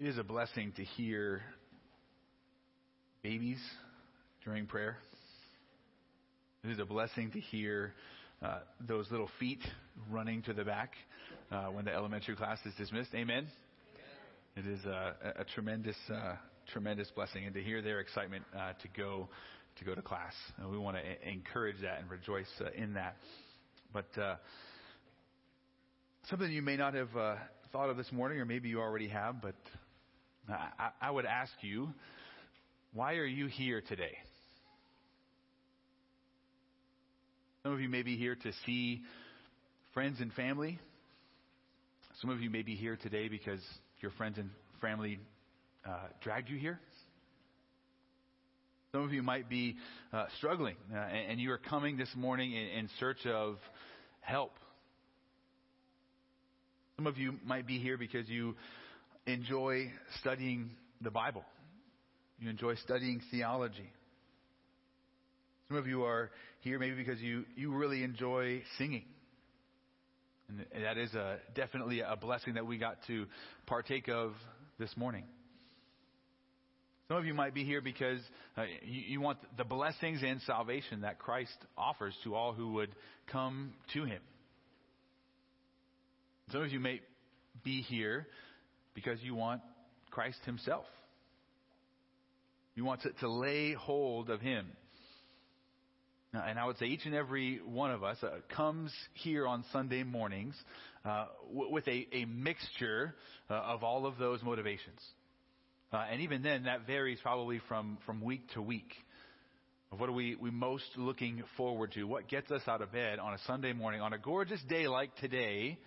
[0.00, 1.42] It is a blessing to hear
[3.20, 3.58] babies
[4.44, 4.96] during prayer.
[6.62, 7.94] It is a blessing to hear
[8.40, 9.58] uh, those little feet
[10.08, 10.92] running to the back
[11.50, 13.10] uh, when the elementary class is dismissed.
[13.12, 13.48] Amen.
[14.54, 16.36] It is a, a tremendous, uh,
[16.72, 19.28] tremendous blessing, and to hear their excitement uh, to go
[19.80, 20.34] to go to class.
[20.58, 23.16] And we want to encourage that and rejoice uh, in that.
[23.92, 24.36] But uh,
[26.30, 27.10] something you may not have
[27.72, 29.56] thought of this morning, or maybe you already have, but
[30.48, 31.88] I, I would ask you,
[32.94, 34.16] why are you here today?
[37.62, 39.02] Some of you may be here to see
[39.92, 40.78] friends and family.
[42.20, 43.60] Some of you may be here today because
[44.00, 45.18] your friends and family
[45.86, 46.80] uh, dragged you here.
[48.92, 49.76] Some of you might be
[50.14, 53.58] uh, struggling, uh, and, and, you are coming this morning in, in search of
[54.20, 54.52] help.
[56.96, 58.56] Some of you might be here because you
[59.32, 60.70] enjoy studying
[61.02, 61.44] the Bible.
[62.40, 63.90] You enjoy studying theology.
[65.68, 69.04] Some of you are here maybe because you, you really enjoy singing.
[70.48, 73.26] And that is a, definitely a blessing that we got to
[73.66, 74.32] partake of
[74.78, 75.24] this morning.
[77.08, 78.20] Some of you might be here because
[78.56, 82.90] uh, you, you want the blessings and salvation that Christ offers to all who would
[83.30, 84.20] come to Him.
[86.50, 87.00] Some of you may
[87.62, 88.26] be here
[88.98, 89.60] because you want
[90.10, 90.84] Christ Himself.
[92.74, 94.66] You want to, to lay hold of Him.
[96.32, 100.02] And I would say each and every one of us uh, comes here on Sunday
[100.02, 100.54] mornings
[101.04, 103.14] uh, w- with a, a mixture
[103.48, 105.00] uh, of all of those motivations.
[105.92, 108.92] Uh, and even then, that varies probably from, from week to week.
[109.96, 112.02] What are we, we most looking forward to?
[112.04, 115.14] What gets us out of bed on a Sunday morning, on a gorgeous day like
[115.16, 115.78] today,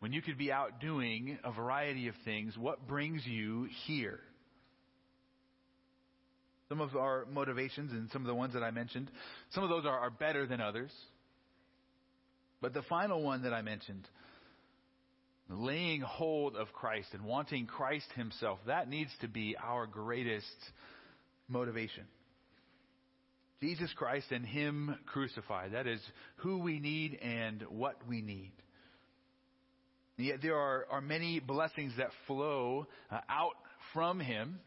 [0.00, 4.20] when you could be out doing a variety of things, what brings you here?
[6.68, 9.10] Some of our motivations and some of the ones that I mentioned,
[9.50, 10.90] some of those are, are better than others.
[12.62, 14.06] But the final one that I mentioned,
[15.48, 20.46] laying hold of Christ and wanting Christ Himself, that needs to be our greatest
[21.48, 22.04] motivation.
[23.60, 25.72] Jesus Christ and Him crucified.
[25.72, 26.00] That is
[26.36, 28.52] who we need and what we need.
[30.20, 33.54] And yet there are, are many blessings that flow uh, out
[33.94, 34.60] from Him,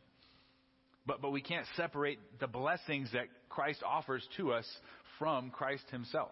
[1.06, 4.66] but, but we can't separate the blessings that Christ offers to us
[5.20, 6.32] from Christ Himself.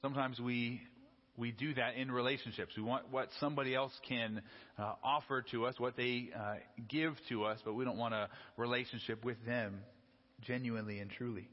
[0.00, 0.80] Sometimes we,
[1.36, 2.72] we do that in relationships.
[2.78, 4.40] We want what somebody else can
[4.78, 6.54] uh, offer to us, what they uh,
[6.88, 9.80] give to us, but we don't want a relationship with them
[10.40, 11.46] genuinely and truly.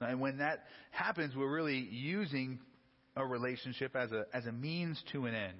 [0.00, 0.62] And when that
[0.92, 2.60] happens, we're really using
[3.16, 5.58] a relationship as a, as a means to an end.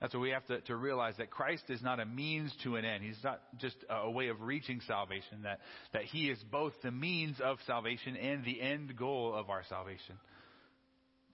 [0.00, 2.84] That's what we have to, to realize that Christ is not a means to an
[2.84, 3.02] end.
[3.02, 5.60] He's not just a way of reaching salvation, that,
[5.94, 10.16] that He is both the means of salvation and the end goal of our salvation.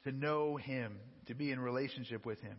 [0.05, 2.57] To know Him, to be in relationship with Him.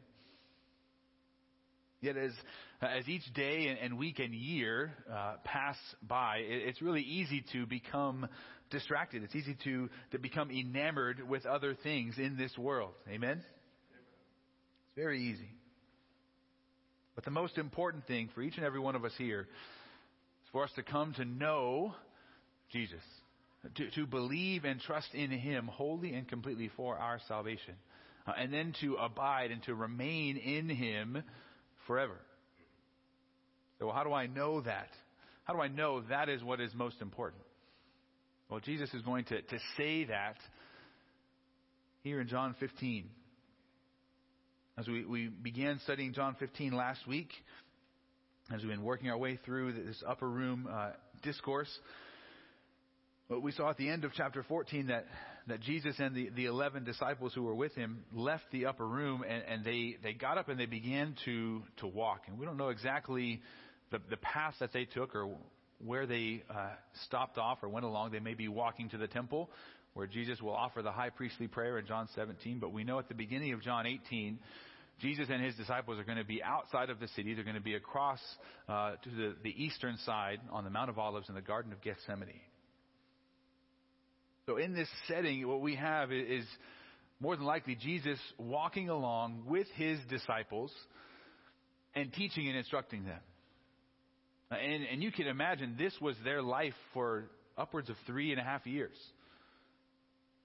[2.03, 2.33] Yet, as,
[2.81, 8.27] as each day and, week and year uh, pass by, it's really easy to become
[8.69, 9.23] distracted.
[9.23, 12.91] It's easy to, to become enamored with other things in this world.
[13.09, 13.37] Amen?
[13.37, 15.49] It's very easy.
[17.15, 19.47] But the most important thing for each and every one of us here
[20.43, 21.95] is for us to come to know
[22.73, 22.99] Jesus,
[23.75, 27.75] to, to believe and trust in Him wholly and completely for our salvation,
[28.27, 31.23] uh, and then to abide and to remain in Him
[31.87, 32.17] forever.
[33.79, 34.89] So, how do I know that?
[35.43, 37.43] How do I know that is what is most important?
[38.49, 40.37] Well, Jesus is going to, to say that
[42.03, 43.09] here in John 15.
[44.77, 47.29] As we, we began studying John 15 last week,
[48.53, 51.69] as we've been working our way through this upper room uh, discourse,
[53.29, 55.05] but we saw at the end of chapter 14 that,
[55.47, 59.23] that Jesus and the, the 11 disciples who were with him left the upper room
[59.27, 62.21] and, and they, they got up and they began to, to walk.
[62.27, 63.41] And we don't know exactly
[63.91, 65.35] the, the path that they took or
[65.83, 66.69] where they uh,
[67.05, 68.11] stopped off or went along.
[68.11, 69.49] They may be walking to the temple
[69.93, 72.59] where Jesus will offer the high priestly prayer in John 17.
[72.59, 74.39] But we know at the beginning of John 18,
[74.99, 77.33] Jesus and his disciples are going to be outside of the city.
[77.33, 78.19] They're going to be across
[78.69, 81.81] uh, to the, the eastern side on the Mount of Olives in the Garden of
[81.81, 82.41] Gethsemane.
[84.45, 86.45] So in this setting, what we have is
[87.19, 90.71] more than likely Jesus walking along with his disciples
[91.95, 93.19] and teaching and instructing them.
[94.51, 98.43] And, and you can imagine this was their life for upwards of three and a
[98.43, 98.95] half years.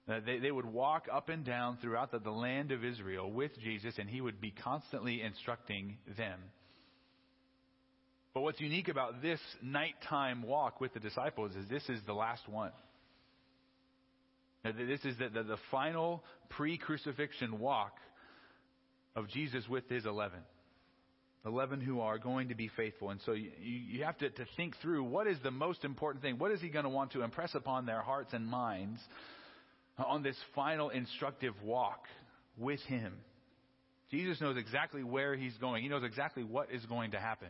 [0.07, 3.51] Uh, they, they would walk up and down throughout the, the land of Israel with
[3.61, 6.39] Jesus, and he would be constantly instructing them.
[8.33, 12.47] But what's unique about this nighttime walk with the disciples is this is the last
[12.47, 12.71] one.
[14.63, 17.93] This is the, the, the final pre crucifixion walk
[19.15, 20.39] of Jesus with his 11.
[21.45, 23.11] 11 who are going to be faithful.
[23.11, 26.37] And so you, you have to, to think through what is the most important thing?
[26.37, 28.99] What is he going to want to impress upon their hearts and minds
[29.97, 32.03] on this final instructive walk
[32.57, 33.13] with him?
[34.11, 37.49] Jesus knows exactly where he's going, he knows exactly what is going to happen.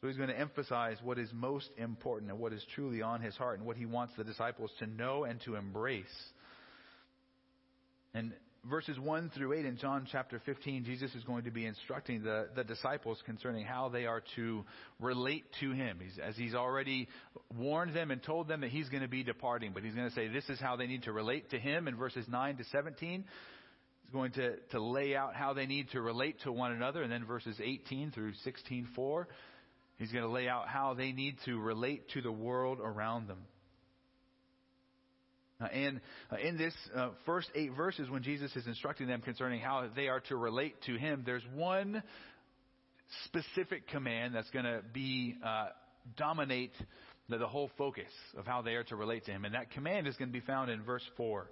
[0.00, 3.34] So he's going to emphasize what is most important and what is truly on his
[3.36, 6.04] heart and what he wants the disciples to know and to embrace.
[8.12, 8.32] And
[8.68, 12.48] verses 1 through 8 in John chapter 15, Jesus is going to be instructing the,
[12.54, 14.64] the disciples concerning how they are to
[15.00, 15.98] relate to him.
[16.02, 17.08] He's, as he's already
[17.56, 20.14] warned them and told them that he's going to be departing, but he's going to
[20.14, 23.24] say this is how they need to relate to him in verses 9 to 17.
[24.02, 27.10] He's going to, to lay out how they need to relate to one another, and
[27.10, 29.28] then verses 18 through 16, 4
[29.98, 33.38] He's going to lay out how they need to relate to the world around them.
[35.60, 36.00] Uh, and
[36.30, 40.08] uh, in this uh, first eight verses, when Jesus is instructing them concerning how they
[40.08, 42.02] are to relate to Him, there's one
[43.24, 45.68] specific command that's going to be uh,
[46.16, 46.74] dominate
[47.30, 49.46] the, the whole focus of how they are to relate to Him.
[49.46, 51.50] And that command is going to be found in verse 4.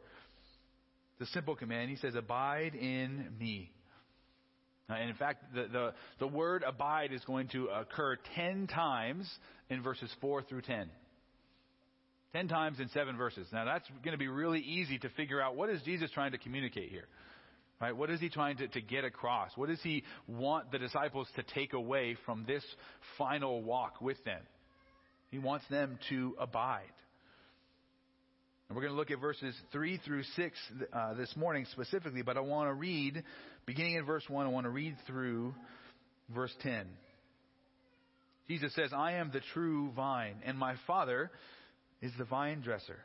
[1.18, 1.90] The simple command.
[1.90, 3.70] He says, Abide in me.
[4.88, 9.30] Uh, and in fact, the, the, the word abide is going to occur 10 times
[9.70, 10.90] in verses 4 through 10.
[12.34, 13.46] 10 times in 7 verses.
[13.52, 16.38] Now that's going to be really easy to figure out what is Jesus trying to
[16.38, 17.06] communicate here.
[17.80, 17.96] Right?
[17.96, 19.50] What is he trying to, to get across?
[19.56, 22.64] What does he want the disciples to take away from this
[23.18, 24.40] final walk with them?
[25.30, 26.92] He wants them to abide.
[28.68, 30.58] And we're going to look at verses 3 through 6
[30.92, 33.22] uh, this morning specifically, but I want to read,
[33.66, 35.54] beginning in verse 1, I want to read through
[36.34, 36.86] verse 10.
[38.48, 41.30] Jesus says, I am the true vine, and my Father
[42.00, 42.98] is the vine dresser.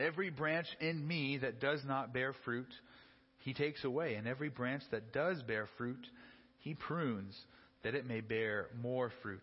[0.00, 2.68] Every branch in me that does not bear fruit,
[3.38, 6.04] he takes away, and every branch that does bear fruit,
[6.58, 7.36] he prunes,
[7.84, 9.42] that it may bear more fruit.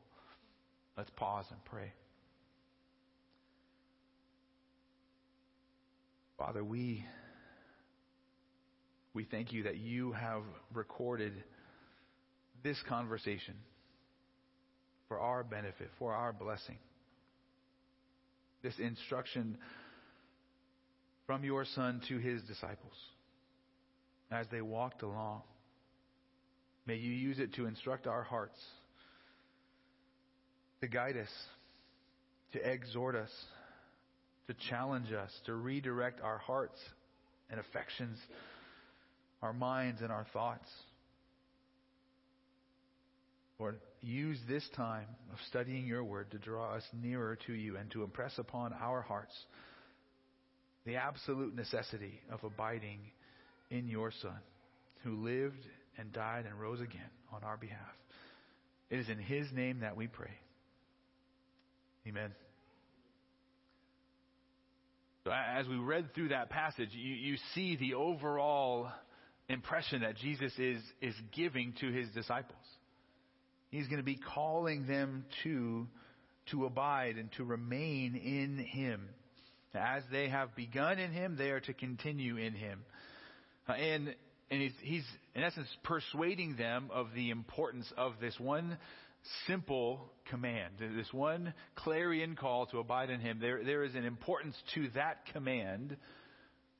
[1.01, 1.91] Let's pause and pray.
[6.37, 7.03] Father, we,
[9.11, 11.33] we thank you that you have recorded
[12.63, 13.55] this conversation
[15.07, 16.77] for our benefit, for our blessing.
[18.61, 19.57] This instruction
[21.25, 22.93] from your Son to his disciples
[24.31, 25.41] as they walked along.
[26.85, 28.59] May you use it to instruct our hearts
[30.81, 31.29] to guide us,
[32.53, 33.29] to exhort us,
[34.47, 36.77] to challenge us, to redirect our hearts
[37.49, 38.17] and affections,
[39.41, 40.67] our minds and our thoughts.
[43.59, 47.91] Lord, use this time of studying your word to draw us nearer to you and
[47.91, 49.33] to impress upon our hearts
[50.85, 52.99] the absolute necessity of abiding
[53.69, 54.39] in your Son,
[55.03, 55.63] who lived
[55.99, 57.77] and died and rose again on our behalf.
[58.89, 60.31] It is in his name that we pray.
[62.07, 62.31] Amen.
[65.23, 68.89] So as we read through that passage, you, you see the overall
[69.49, 72.57] impression that Jesus is, is giving to his disciples.
[73.69, 75.87] He's going to be calling them to,
[76.51, 79.07] to abide and to remain in him.
[79.75, 82.79] As they have begun in him, they are to continue in him.
[83.69, 84.15] Uh, and
[84.51, 88.77] and he's, he's, in essence, persuading them of the importance of this one
[89.47, 93.39] simple command, this one clarion call to abide in him.
[93.39, 95.97] There, there is an importance to that command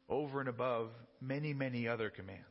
[0.10, 0.89] over and above
[1.21, 2.45] many, many other commands.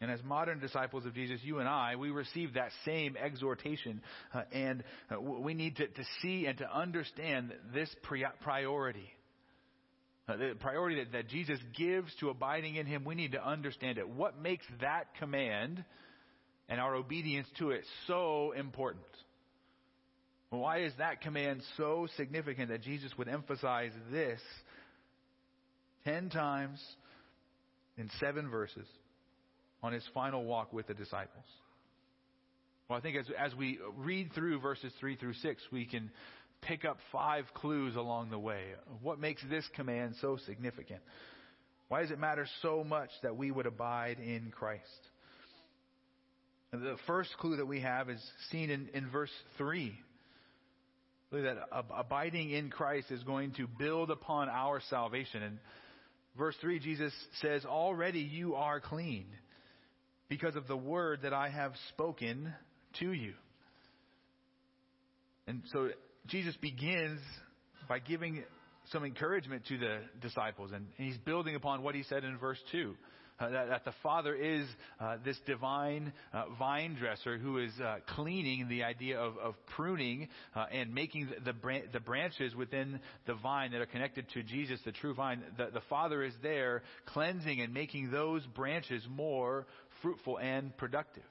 [0.00, 4.02] And as modern disciples of Jesus, you and I, we receive that same exhortation.
[4.34, 7.88] Uh, and uh, we need to, to see and to understand this
[8.42, 9.08] priority.
[10.28, 13.98] Uh, the priority that, that Jesus gives to abiding in Him, we need to understand
[13.98, 14.08] it.
[14.08, 15.84] What makes that command
[16.68, 19.04] and our obedience to it so important?
[20.50, 24.40] Why is that command so significant that Jesus would emphasize this
[26.04, 26.80] ten times
[27.96, 28.86] in seven verses
[29.82, 31.44] on his final walk with the disciples?
[32.88, 36.10] Well, I think as, as we read through verses 3 through 6, we can
[36.60, 38.62] pick up five clues along the way.
[39.02, 41.00] What makes this command so significant?
[41.88, 44.82] Why does it matter so much that we would abide in Christ?
[46.82, 49.96] The first clue that we have is seen in, in verse 3.
[51.32, 55.42] That abiding in Christ is going to build upon our salvation.
[55.42, 55.58] And
[56.38, 59.26] verse 3, Jesus says, Already you are clean
[60.28, 62.52] because of the word that I have spoken
[63.00, 63.34] to you.
[65.46, 65.90] And so
[66.26, 67.20] Jesus begins
[67.88, 68.44] by giving
[68.92, 72.94] some encouragement to the disciples, and he's building upon what he said in verse 2.
[73.40, 74.64] Uh, that, that, the Father is
[75.00, 80.28] uh, this divine uh, vine dresser who is uh, cleaning the idea of, of pruning
[80.54, 84.78] uh, and making the, the, the, branches within the vine that are connected to Jesus,
[84.84, 85.42] the true vine.
[85.58, 89.66] The, the Father is there cleansing and making those branches more
[90.00, 91.24] fruitful and productive.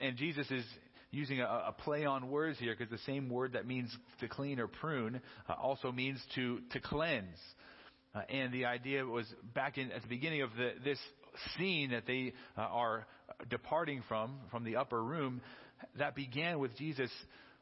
[0.00, 0.64] And Jesus is
[1.10, 4.58] using a, a play on words here because the same word that means to clean
[4.58, 7.38] or prune uh, also means to, to cleanse.
[8.16, 10.98] Uh, and the idea was back in, at the beginning of the, this
[11.56, 13.06] scene that they uh, are
[13.50, 15.42] departing from, from the upper room,
[15.98, 17.10] that began with Jesus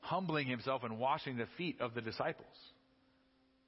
[0.01, 2.47] humbling himself and washing the feet of the disciples.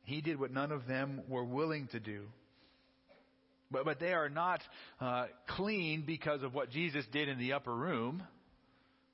[0.04, 2.26] He did what none of them were willing to do.
[3.70, 4.60] But, but they are not
[5.00, 8.22] uh, clean because of what Jesus did in the upper room.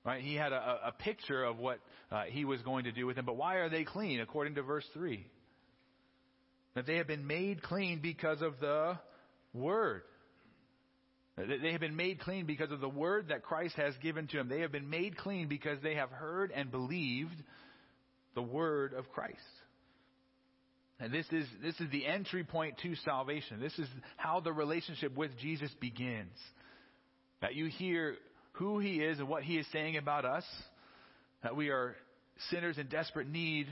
[0.05, 0.21] Right?
[0.21, 1.79] He had a, a picture of what
[2.11, 3.25] uh, he was going to do with them.
[3.25, 4.21] But why are they clean?
[4.21, 5.25] According to verse 3.
[6.75, 8.99] That they have been made clean because of the
[9.53, 10.03] Word.
[11.37, 14.49] They have been made clean because of the Word that Christ has given to them.
[14.49, 17.43] They have been made clean because they have heard and believed
[18.35, 19.39] the Word of Christ.
[21.01, 23.61] And this is, this is the entry point to salvation.
[23.61, 26.37] This is how the relationship with Jesus begins.
[27.41, 28.17] That you hear
[28.53, 30.45] who He is and what He is saying about us,
[31.43, 31.97] that we are
[32.51, 33.67] sinners in desperate need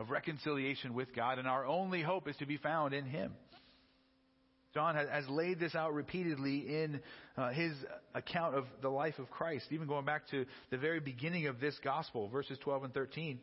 [0.00, 3.32] of reconciliation with God, and our only hope is to be found in Him.
[4.74, 7.00] John has laid this out repeatedly in
[7.36, 7.72] uh, his
[8.14, 11.76] account of the life of Christ, even going back to the very beginning of this
[11.82, 13.40] gospel, verses 12 and 13.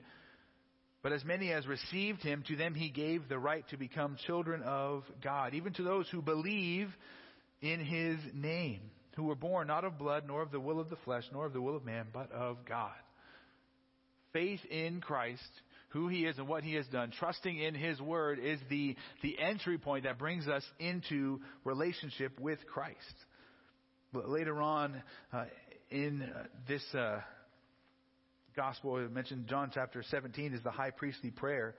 [1.03, 4.63] But as many as received him, to them he gave the right to become children
[4.63, 6.87] of God, even to those who believe
[7.61, 8.79] in his name
[9.17, 11.51] who were born not of blood, nor of the will of the flesh, nor of
[11.51, 12.93] the will of man, but of God.
[14.31, 15.41] Faith in Christ,
[15.89, 19.37] who he is and what he has done, trusting in his word is the, the
[19.39, 22.97] entry point that brings us into relationship with Christ.
[24.13, 25.01] Later on
[25.31, 25.45] uh,
[25.89, 27.19] in uh, this uh,
[28.55, 31.75] gospel, I mentioned John chapter 17 is the high priestly prayer.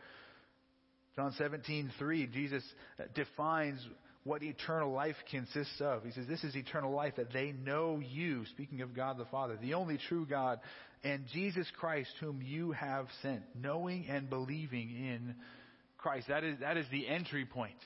[1.17, 2.63] John 17, 3, Jesus
[3.15, 3.85] defines
[4.25, 6.05] what eternal life consists of.
[6.05, 9.59] He says, This is eternal life, that they know you, speaking of God the Father,
[9.61, 10.61] the only true God,
[11.05, 15.35] and Jesus Christ, whom you have sent, knowing and believing in
[15.97, 16.29] Christ.
[16.29, 17.79] That is, that is the entry point.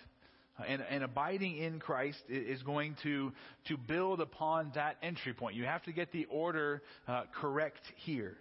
[0.69, 3.33] And, and abiding in Christ is going to,
[3.69, 5.57] to build upon that entry point.
[5.57, 8.37] You have to get the order uh, correct here.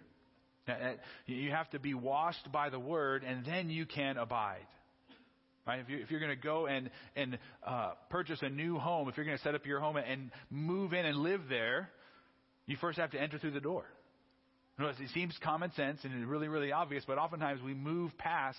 [1.26, 4.66] You have to be washed by the Word, and then you can abide.
[5.66, 5.80] Right?
[5.80, 9.16] If, you, if you're going to go and, and uh, purchase a new home, if
[9.16, 11.88] you're going to set up your home and move in and live there,
[12.66, 13.84] you first have to enter through the door.
[14.78, 18.58] It seems common sense and really, really obvious, but oftentimes we move past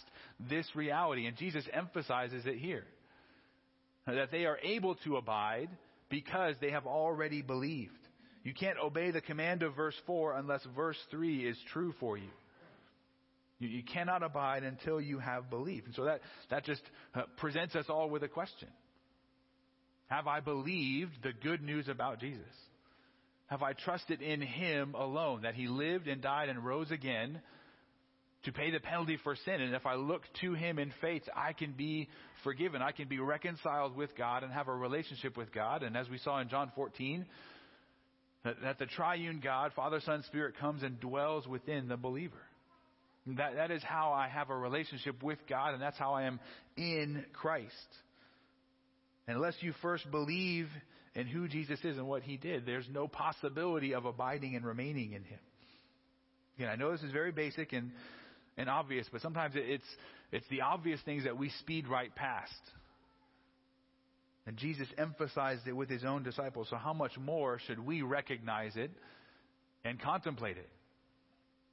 [0.49, 2.85] this reality, and Jesus emphasizes it here.
[4.05, 5.69] That they are able to abide
[6.09, 7.91] because they have already believed.
[8.43, 12.29] You can't obey the command of verse 4 unless verse 3 is true for you.
[13.59, 15.87] You, you cannot abide until you have believed.
[15.87, 16.81] And so that, that just
[17.15, 18.67] uh, presents us all with a question.
[20.07, 22.43] Have I believed the good news about Jesus?
[23.47, 27.41] Have I trusted in Him alone, that He lived and died and rose again
[28.45, 29.61] to pay the penalty for sin?
[29.61, 32.09] And if I look to Him in faith, I can be
[32.43, 32.81] forgiven.
[32.81, 35.83] I can be reconciled with God and have a relationship with God.
[35.83, 37.25] And as we saw in John 14,
[38.43, 42.41] that, that the triune God, Father, Son, Spirit, comes and dwells within the believer.
[43.25, 46.39] That, that is how I have a relationship with God, and that's how I am
[46.75, 47.71] in Christ.
[49.27, 50.67] Unless you first believe
[51.15, 55.13] in who Jesus is and what he did, there's no possibility of abiding and remaining
[55.13, 55.39] in him.
[56.57, 57.91] Again, I know this is very basic and,
[58.57, 59.83] and obvious, but sometimes it's,
[60.31, 62.51] it's the obvious things that we speed right past.
[64.45, 68.75] And Jesus emphasized it with his own disciples, so how much more should we recognize
[68.75, 68.91] it
[69.85, 70.69] and contemplate it?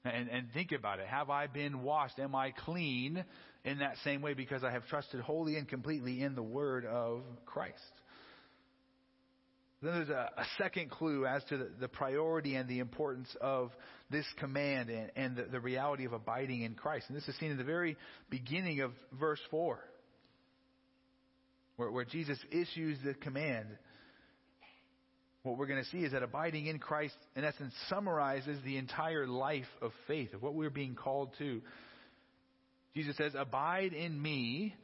[0.04, 1.09] And, and think about it.
[1.09, 2.18] Have I been washed?
[2.18, 3.23] Am I clean
[3.64, 7.23] in that same way because I have trusted wholly and completely in the word of
[7.44, 7.75] Christ?
[9.82, 13.70] Then there's a, a second clue as to the, the, priority and the importance of
[14.10, 17.06] this command and, and the, the reality of abiding in Christ.
[17.08, 17.96] And this is seen in the very
[18.28, 19.78] beginning of verse 4,
[21.76, 23.68] where, where Jesus issues the command
[25.42, 29.26] what we're going to see is that abiding in Christ, in essence, summarizes the entire
[29.26, 31.62] life of faith, of what we're being called to.
[32.94, 34.75] Jesus says, Abide in me,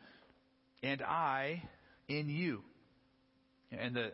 [0.82, 1.62] and I
[2.08, 2.62] in you.
[3.70, 4.12] And the,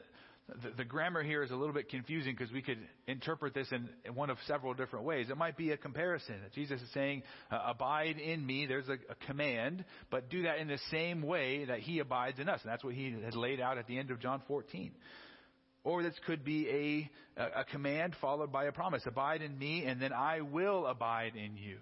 [0.63, 3.89] the, the grammar here is a little bit confusing because we could interpret this in,
[4.05, 5.29] in, one of several different ways.
[5.31, 6.37] It might be a comparison.
[6.55, 8.67] Jesus is saying, uh, Abide in me.
[8.67, 12.49] There's a, a command, but do that in the same way that he abides in
[12.49, 12.61] us.
[12.63, 14.93] And that's what he has laid out at the end of John 14.
[15.85, 19.03] Or this could be a, a command followed by a promise.
[19.07, 21.79] Abide in me, and then I will abide in you.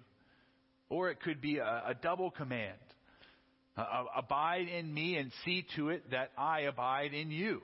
[0.89, 2.77] Or it could be a, a double command.
[3.77, 7.61] Uh, abide in me and see to it that I abide in you.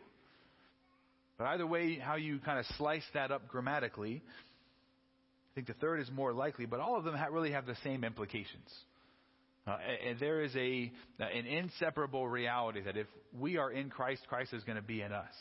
[1.38, 6.00] But either way, how you kind of slice that up grammatically, I think the third
[6.00, 8.70] is more likely, but all of them really have the same implications.
[9.68, 13.08] Uh, and there is a, an inseparable reality that if
[13.38, 15.34] we are in Christ, Christ is going to be in us.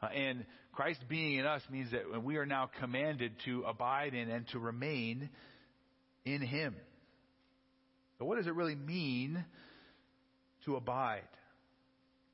[0.00, 4.30] Uh, and Christ being in us means that we are now commanded to abide in
[4.30, 5.28] and to remain
[6.24, 6.74] in Him.
[8.18, 9.44] But what does it really mean
[10.64, 11.22] to abide?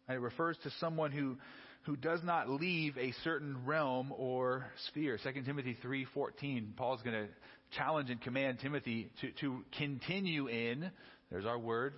[0.07, 1.37] And it refers to someone who,
[1.83, 5.19] who does not leave a certain realm or sphere.
[5.23, 7.29] 2 Timothy 3.14, Paul's going to
[7.77, 10.91] challenge and command Timothy to, to continue in,
[11.31, 11.95] there's our word,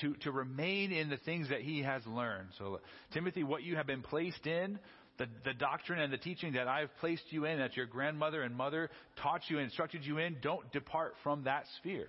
[0.00, 2.48] to, to remain in the things that he has learned.
[2.58, 2.80] So,
[3.12, 4.78] Timothy, what you have been placed in,
[5.18, 8.54] the, the doctrine and the teaching that I've placed you in, that your grandmother and
[8.54, 8.90] mother
[9.22, 12.08] taught you and instructed you in, don't depart from that sphere.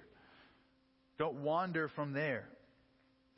[1.17, 2.45] Don't wander from there.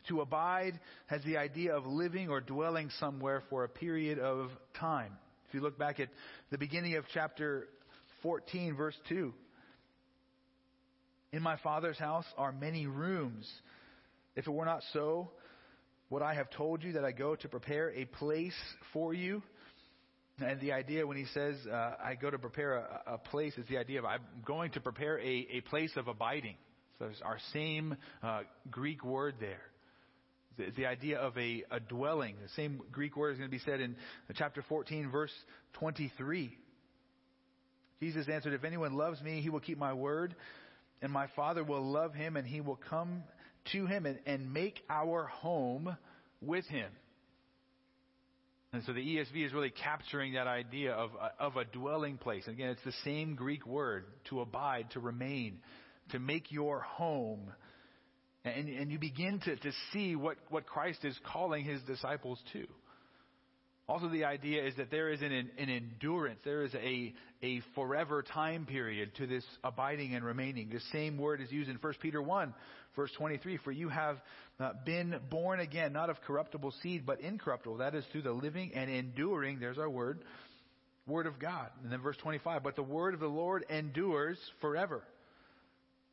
[0.10, 5.12] To abide has the idea of living or dwelling somewhere for a period of time.
[5.48, 6.10] If you look back at
[6.52, 7.68] the beginning of chapter
[8.22, 9.34] 14, verse 2,
[11.32, 13.50] in my Father's house are many rooms.
[14.36, 15.32] If it were not so,
[16.10, 18.56] would I have told you that I go to prepare a place
[18.94, 19.41] for you?
[20.39, 23.65] And the idea when he says, uh, I go to prepare a, a, place, is
[23.68, 26.56] the idea of I'm going to prepare a, a place of abiding.
[27.00, 29.62] So it's our same uh, Greek word there.
[30.58, 32.36] The, the idea of a, a dwelling.
[32.41, 33.96] The same Greek word is going to be said in
[34.36, 35.32] chapter 14, verse
[35.74, 36.58] 23.
[38.00, 40.36] Jesus answered, If anyone loves me, he will keep my word,
[41.02, 43.24] and my Father will love him, and he will come
[43.72, 45.96] to him and, and make our home
[46.41, 46.91] with him.
[48.74, 52.44] And so the ESV is really capturing that idea of, of a dwelling place.
[52.46, 55.60] And Again, it's the same Greek word to abide, to remain,
[56.12, 57.54] to make your home.
[58.45, 62.65] And, and you begin to, to see what, what Christ is calling his disciples to.
[63.88, 68.23] Also, the idea is that there is an, an endurance, there is a, a forever
[68.23, 70.69] time period to this abiding and remaining.
[70.69, 72.53] The same word is used in 1 Peter 1,
[72.95, 74.17] verse 23 For you have
[74.60, 77.77] uh, been born again, not of corruptible seed, but incorruptible.
[77.77, 80.23] That is through the living and enduring, there's our word,
[81.05, 81.69] word of God.
[81.84, 85.03] And then verse 25 But the word of the Lord endures forever.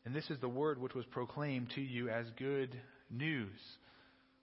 [0.05, 2.77] And this is the word which was proclaimed to you as good
[3.11, 3.59] news.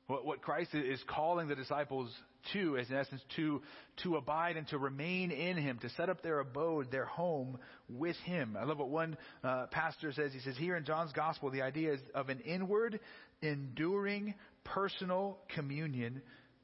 [0.07, 2.09] What, what Christ is calling the disciples
[2.53, 3.61] to is in essence to,
[4.03, 8.15] to abide and to remain in Him, to set up their abode, their home with
[8.23, 8.57] Him.
[8.59, 10.31] I love what one uh, pastor says.
[10.33, 12.99] He says, here in John's Gospel, the idea is of an inward,
[13.41, 16.21] enduring, personal communion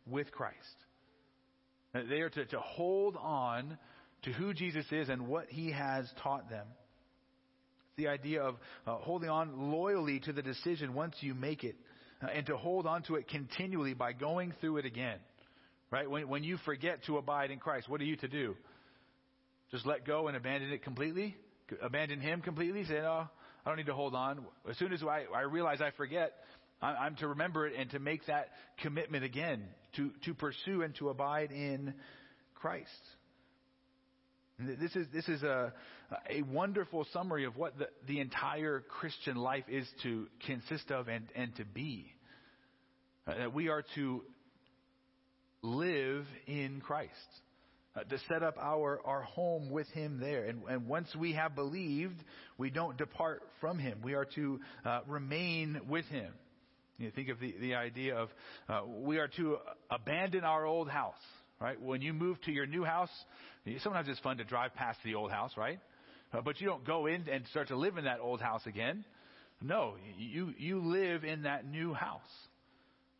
[0.07, 0.55] with Christ.
[1.93, 3.77] They are to, to hold on
[4.23, 6.65] to who Jesus is and what He has taught them
[7.97, 8.55] The idea of
[8.85, 11.75] uh, holding on loyally to the decision once you make it,
[12.21, 15.17] uh, and to hold on to it continually by going through it again.
[15.91, 16.09] Right?
[16.09, 18.55] When, when you forget to abide in Christ, what are you to do?
[19.71, 21.37] Just let go and abandon it completely?
[21.81, 22.83] Abandon Him completely?
[22.83, 23.27] Say, no,
[23.65, 24.45] I don't need to hold on.
[24.69, 26.33] As soon as I, I realize I forget,
[26.81, 28.49] I, I'm to remember it and to make that
[28.81, 29.63] commitment again,
[29.95, 31.93] to, to pursue and to abide in
[32.55, 32.89] Christ.
[34.57, 35.73] This is, this is a,
[36.29, 41.25] a wonderful summary of what the, the entire Christian life is to consist of and,
[41.35, 42.13] and to be.
[43.27, 44.21] Uh, that we are to
[45.61, 47.11] live in Christ,
[47.97, 50.45] uh, to set up our, our home with Him there.
[50.45, 52.23] And, and once we have believed,
[52.57, 53.99] we don't depart from Him.
[54.03, 56.31] We are to uh, remain with Him.
[56.97, 58.29] You think of the, the idea of
[58.69, 59.57] uh, we are to
[59.91, 61.13] abandon our old house,
[61.59, 61.81] right?
[61.81, 63.09] When you move to your new house,
[63.79, 65.79] Sometimes it's fun to drive past the old house, right?
[66.31, 69.03] Uh, but you don't go in and start to live in that old house again.
[69.61, 72.21] No, you, you live in that new house.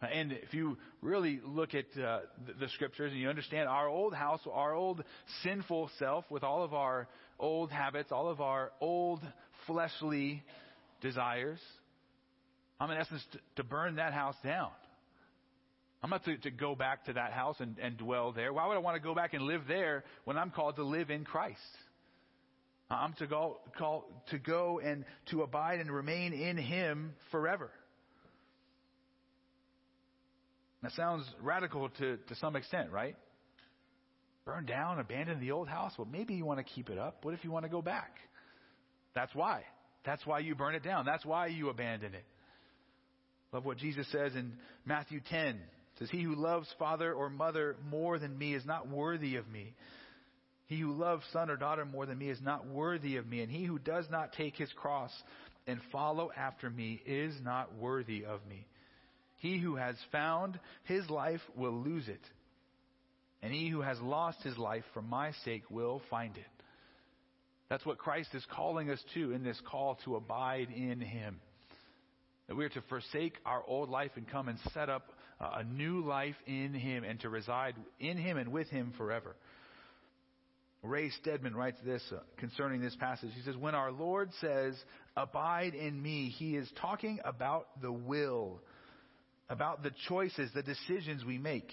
[0.03, 2.19] Uh, and if you really look at uh,
[2.59, 5.03] the, scriptures and you understand our old house, our old
[5.41, 7.07] sinful self with all of our
[7.39, 9.21] old habits, all of our old
[9.65, 10.43] fleshly
[11.01, 11.59] desires,
[12.79, 14.69] I'm in essence to, to burn that house down.
[16.05, 18.53] I'm not to, to go back to that house and, and dwell there.
[18.53, 21.09] Why would I want to go back and live there when I'm called to live
[21.09, 21.57] in Christ?
[22.91, 27.71] I'm to go, call, to go and to abide and remain in Him forever.
[30.83, 33.15] That sounds radical to, to some extent, right?
[34.45, 35.93] Burn down, abandon the old house.
[35.97, 37.25] Well, maybe you want to keep it up.
[37.25, 38.11] What if you want to go back?
[39.15, 39.63] That's why.
[40.05, 41.03] That's why you burn it down.
[41.03, 42.25] That's why you abandon it.
[43.51, 44.53] Love what Jesus says in
[44.85, 45.59] Matthew 10,
[45.99, 49.73] says, He who loves father or mother more than me is not worthy of me.
[50.67, 53.41] He who loves son or daughter more than me is not worthy of me.
[53.41, 55.11] And he who does not take his cross
[55.67, 58.65] and follow after me is not worthy of me.
[59.37, 62.21] He who has found his life will lose it.
[63.43, 66.43] And he who has lost his life for my sake will find it.
[67.69, 71.39] That's what Christ is calling us to in this call to abide in him.
[72.47, 76.01] That we are to forsake our old life and come and set up a new
[76.05, 79.35] life in Him and to reside in Him and with Him forever.
[80.81, 83.31] Ray Stedman writes this uh, concerning this passage.
[83.35, 84.75] He says, When our Lord says,
[85.17, 88.61] Abide in me, He is talking about the will,
[89.49, 91.71] about the choices, the decisions we make.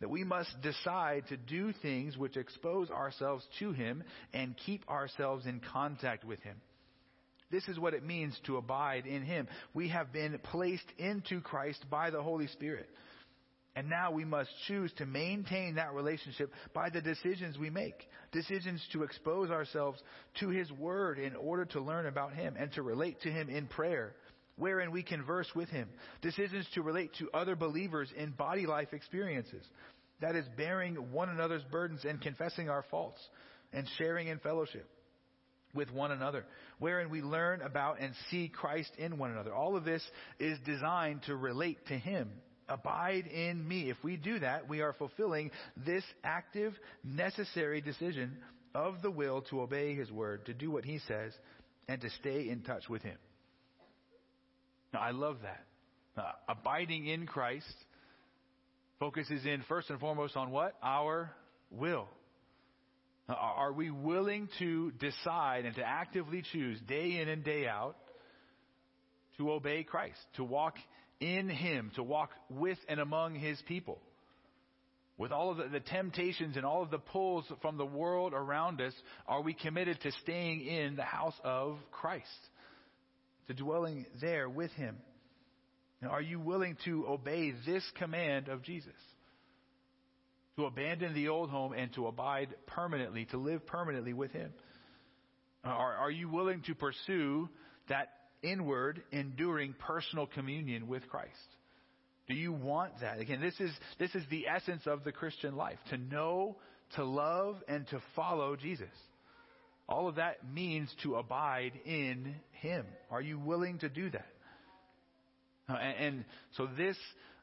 [0.00, 5.46] That we must decide to do things which expose ourselves to Him and keep ourselves
[5.46, 6.56] in contact with Him.
[7.50, 9.48] This is what it means to abide in Him.
[9.74, 12.88] We have been placed into Christ by the Holy Spirit.
[13.76, 17.94] And now we must choose to maintain that relationship by the decisions we make.
[18.32, 20.00] Decisions to expose ourselves
[20.40, 23.66] to His Word in order to learn about Him and to relate to Him in
[23.66, 24.14] prayer,
[24.56, 25.88] wherein we converse with Him.
[26.20, 29.64] Decisions to relate to other believers in body life experiences.
[30.20, 33.20] That is, bearing one another's burdens and confessing our faults
[33.72, 34.88] and sharing in fellowship
[35.74, 36.44] with one another,
[36.78, 39.54] wherein we learn about and see Christ in one another.
[39.54, 40.02] All of this
[40.38, 42.30] is designed to relate to Him.
[42.68, 43.90] Abide in me.
[43.90, 48.36] If we do that, we are fulfilling this active, necessary decision
[48.74, 51.32] of the will to obey His word, to do what He says,
[51.88, 53.16] and to stay in touch with Him.
[54.92, 55.64] Now, I love that.
[56.16, 57.72] Uh, abiding in Christ
[58.98, 60.74] focuses in first and foremost on what?
[60.82, 61.30] Our
[61.70, 62.08] will.
[63.28, 67.96] Are we willing to decide and to actively choose day in and day out
[69.36, 70.74] to obey Christ, to walk
[71.20, 74.00] in Him, to walk with and among His people?
[75.16, 78.80] With all of the, the, temptations and all of the pulls from the world around
[78.80, 78.94] us,
[79.28, 82.26] are we committed to staying in the house of Christ?
[83.48, 84.96] To dwelling there with Him?
[86.08, 88.94] are you willing to obey this command of Jesus?
[90.56, 94.52] To abandon the old home and to abide permanently, to live permanently with Him?
[95.64, 97.48] Are, are you willing to pursue
[97.88, 98.08] that
[98.42, 101.30] inward, enduring personal communion with Christ?
[102.28, 103.18] Do you want that?
[103.20, 106.56] Again, this is, this is the essence of the Christian life to know,
[106.96, 108.88] to love, and to follow Jesus.
[109.88, 112.86] All of that means to abide in Him.
[113.10, 114.26] Are you willing to do that?
[115.68, 116.24] Uh, and, and,
[116.56, 116.96] so this,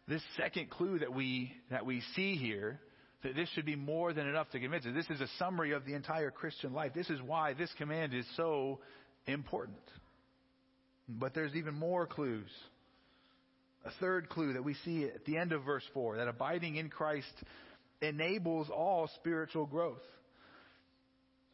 [0.08, 2.80] this second clue that we, that we see here
[3.23, 4.93] that this should be more than enough to convince us.
[4.93, 6.93] This is a summary of the entire Christian life.
[6.93, 8.80] This is why this command is so
[9.25, 9.77] important.
[11.10, 12.49] But there's even more clues.
[13.86, 16.89] A third clue that we see at the end of verse 4 that abiding in
[16.89, 17.34] Christ
[18.01, 20.03] enables all spiritual growth.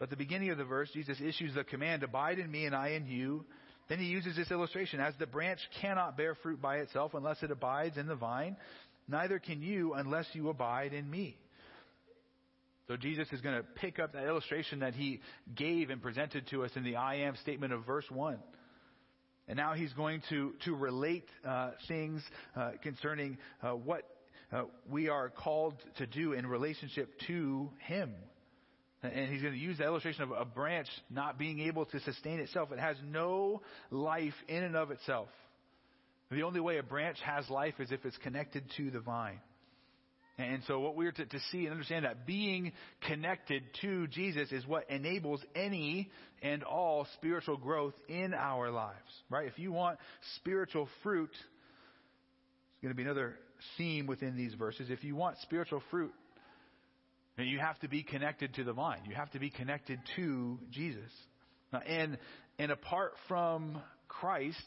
[0.02, 2.90] At the beginning of the verse, Jesus issues the command, Abide in me and I
[2.90, 3.46] in you.
[3.88, 7.52] Then he uses this illustration As the branch cannot bear fruit by itself unless it
[7.52, 8.58] abides in the vine,
[9.08, 11.38] neither can you unless you abide in me.
[12.88, 15.22] So Jesus is going to pick up that illustration that he
[15.56, 18.38] gave and presented to us in the I am statement of verse 1.
[19.48, 22.22] And now he's going to, to relate uh, things
[22.56, 24.04] uh, concerning uh, what
[24.52, 28.14] uh, we are called to do in relationship to him.
[29.02, 32.40] And he's going to use the illustration of a branch not being able to sustain
[32.40, 32.72] itself.
[32.72, 35.28] It has no life in and of itself.
[36.32, 39.40] The only way a branch has life is if it's connected to the vine.
[40.38, 42.72] And so what we're to, to, see and understand that being
[43.08, 46.10] connected to Jesus is what enables any
[46.42, 48.98] and all spiritual growth in our lives.
[49.30, 49.48] Right?
[49.48, 50.00] If you want
[50.38, 53.36] spiritual fruit, it's going to be another
[53.78, 54.88] theme within these verses.
[54.90, 56.14] If you want spiritual fruit,
[57.38, 59.02] then you have to be connected to the vine.
[59.08, 61.12] You have to be connected to Jesus.
[61.88, 62.18] And
[62.60, 64.58] and apart from Christ,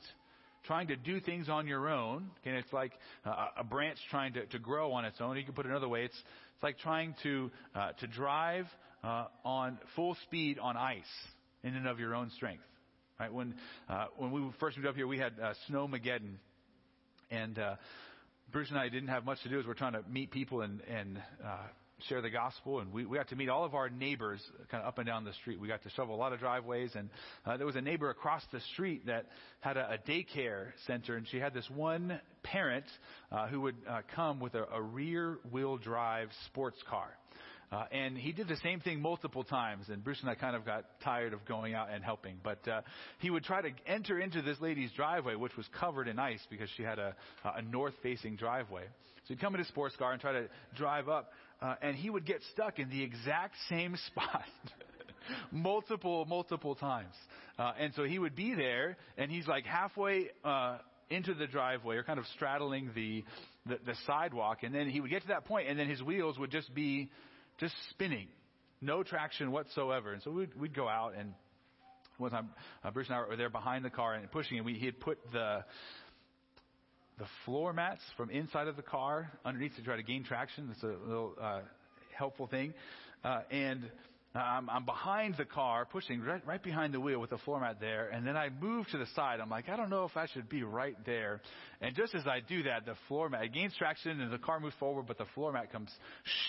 [0.66, 2.30] trying to do things on your own.
[2.40, 2.92] Okay, it's like
[3.24, 5.36] uh, a branch trying to, to grow on its own.
[5.36, 6.04] You can put it another way.
[6.04, 6.14] It's,
[6.54, 8.66] it's like trying to, uh, to drive
[9.02, 11.04] uh, on full speed on ice
[11.62, 12.62] in and of your own strength.
[13.18, 13.32] Right?
[13.32, 13.54] When,
[13.88, 16.34] uh, when we first moved up here, we had uh, Snowmageddon.
[17.30, 17.76] And uh,
[18.52, 20.80] Bruce and I didn't have much to do as we're trying to meet people and,
[20.82, 21.56] and uh,
[22.08, 24.88] share the gospel, and we, we got to meet all of our neighbors kind of
[24.88, 25.58] up and down the street.
[25.58, 27.08] We got to shovel a lot of driveways, and
[27.44, 29.26] uh, there was a neighbor across the street that
[29.60, 32.84] had a, a daycare center, and she had this one parent
[33.32, 37.08] uh, who would uh, come with a, a rear-wheel drive sports car.
[37.72, 40.64] Uh, and he did the same thing multiple times, and Bruce and I kind of
[40.64, 42.36] got tired of going out and helping.
[42.44, 42.82] But uh,
[43.18, 46.68] he would try to enter into this lady's driveway, which was covered in ice because
[46.76, 48.84] she had a, a north-facing driveway.
[49.26, 52.10] So he'd come in his sports car and try to drive up uh, and he
[52.10, 54.44] would get stuck in the exact same spot.
[55.50, 57.14] multiple, multiple times.
[57.58, 60.78] Uh, and so he would be there, and he's like halfway uh,
[61.10, 63.24] into the driveway, or kind of straddling the,
[63.66, 66.38] the, the sidewalk, and then he would get to that point, and then his wheels
[66.38, 67.10] would just be
[67.58, 68.28] just spinning,
[68.80, 70.12] no traction whatsoever.
[70.12, 71.32] And so we'd, we'd go out, and
[72.18, 72.50] one time
[72.84, 75.00] uh, Bruce and I were there behind the car and pushing, and we, he had
[75.00, 75.64] put the
[77.18, 80.68] the floor mats from inside of the car underneath to try to gain traction.
[80.68, 81.60] That's a little uh,
[82.16, 82.74] helpful thing.
[83.24, 83.90] Uh, and
[84.34, 87.78] I'm, I'm behind the car, pushing right, right behind the wheel with the floor mat
[87.80, 88.08] there.
[88.08, 89.40] And then I move to the side.
[89.40, 91.40] I'm like, I don't know if I should be right there.
[91.80, 94.74] And just as I do that, the floor mat gains traction and the car moves
[94.78, 95.90] forward, but the floor mat comes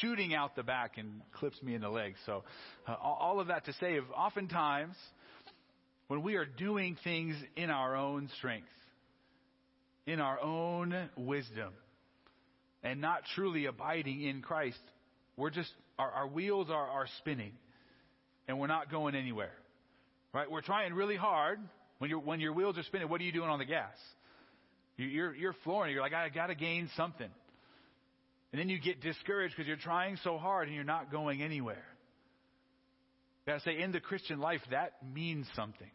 [0.02, 2.16] shooting out the back and clips me in the leg.
[2.26, 2.44] So
[2.88, 4.96] uh, all of that to say, oftentimes
[6.10, 8.68] when we are doing things in our own strength,
[10.08, 11.74] in our own wisdom
[12.82, 14.80] and not truly abiding in Christ,
[15.36, 17.52] we're just, our, our wheels are, are spinning
[18.48, 19.54] and we're not going anywhere.
[20.34, 20.50] Right?
[20.50, 21.60] We're trying really hard.
[22.00, 23.94] When, you when your wheels are spinning, what are you doing on the gas?
[24.98, 25.94] You're, you're flooring.
[25.94, 27.30] You're like, I got to gain something.
[28.52, 31.84] And then you get discouraged because you're trying so hard and you're not going anywhere.
[33.46, 35.90] I gotta say, in the Christian life, that means something.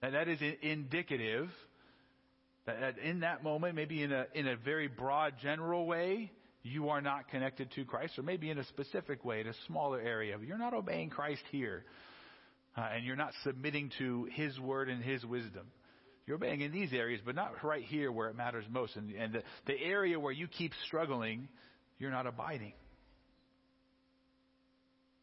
[0.00, 1.48] That, that is indicative
[2.66, 6.30] that in that moment, maybe in a, in a very broad, general way,
[6.62, 10.00] you are not connected to Christ, or maybe in a specific way, in a smaller
[10.00, 10.38] area.
[10.44, 11.84] You're not obeying Christ here,
[12.76, 15.66] uh, and you're not submitting to His word and His wisdom.
[16.24, 18.94] You're obeying in these areas, but not right here where it matters most.
[18.94, 21.48] And, and the, the area where you keep struggling,
[21.98, 22.74] you're not abiding.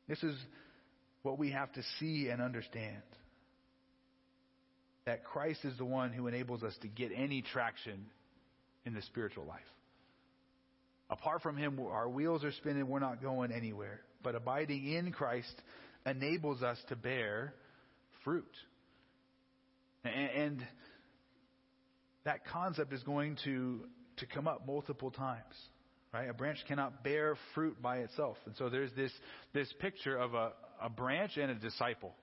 [0.10, 0.36] This is
[1.21, 3.02] what we have to see and understand
[5.10, 8.06] that Christ is the one who enables us to get any traction
[8.86, 9.60] in the spiritual life.
[11.10, 14.02] Apart from Him, our wheels are spinning, we're not going anywhere.
[14.22, 15.52] But abiding in Christ
[16.06, 17.56] enables us to bear
[18.24, 18.56] fruit.
[20.04, 20.63] And,
[22.26, 23.86] that concept is going to,
[24.17, 25.56] to come up multiple times.
[26.13, 26.30] Right?
[26.30, 28.38] A branch cannot bear fruit by itself.
[28.45, 29.12] And so there's this,
[29.54, 30.52] this picture of a,
[30.84, 32.13] a branch and a disciple.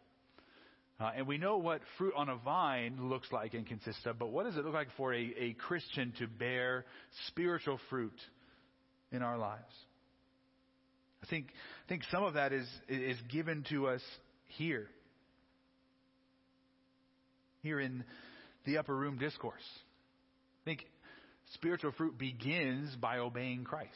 [0.98, 4.30] Uh, and we know what fruit on a vine looks like and consists of, but
[4.30, 6.86] what does it look like for a, a Christian to bear
[7.28, 8.18] spiritual fruit
[9.12, 9.62] in our lives?
[11.22, 14.00] I think, I think some of that is, is given to us
[14.46, 14.88] here.
[17.62, 18.04] Here in
[18.64, 19.62] the upper room discourse.
[20.62, 20.86] I think
[21.54, 23.90] spiritual fruit begins by obeying Christ.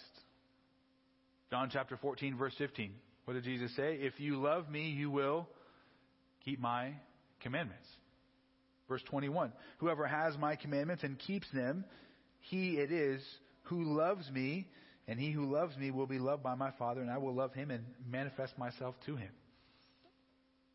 [1.50, 2.92] John chapter 14, verse 15.
[3.24, 3.96] What did Jesus say?
[4.00, 5.48] If you love me, you will
[6.44, 6.94] keep my
[7.40, 7.86] commandments.
[8.88, 11.84] Verse 21 Whoever has my commandments and keeps them,
[12.40, 13.22] he it is
[13.64, 14.66] who loves me,
[15.06, 17.54] and he who loves me will be loved by my Father, and I will love
[17.54, 19.30] him and manifest myself to him.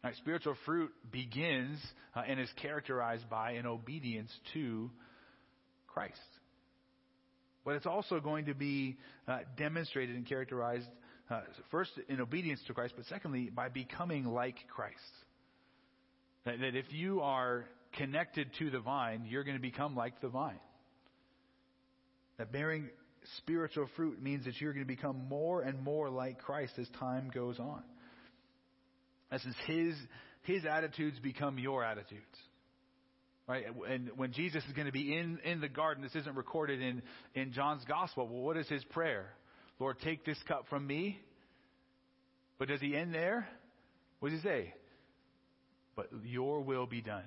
[0.04, 1.80] Right, spiritual fruit begins
[2.16, 4.92] uh, and is characterized by an obedience to
[5.88, 6.20] Christ.
[7.66, 8.98] But it's also going to be
[9.28, 10.88] uh, demonstrated and characterized
[11.30, 15.00] uh, first in obedience to Christ, but secondly by becoming like Christ.
[16.46, 20.30] That, that if you are connected to the vine, you're going to become like the
[20.30, 20.60] vine.
[22.38, 22.90] That bearing
[23.38, 27.32] spiritual fruit means that you're going to become more and more like Christ as time
[27.34, 27.84] goes on.
[29.32, 29.96] As his
[30.44, 32.22] his attitudes become your attitudes.
[33.48, 33.66] Right?
[33.90, 37.02] And when Jesus is going to be in, in the garden, this isn't recorded in,
[37.36, 38.28] in John's gospel.
[38.28, 39.28] Well, what is his prayer?
[39.80, 41.20] Lord, take this cup from me.
[42.58, 43.48] But does he end there?
[44.20, 44.74] What does he say?
[45.96, 47.24] But your will be done.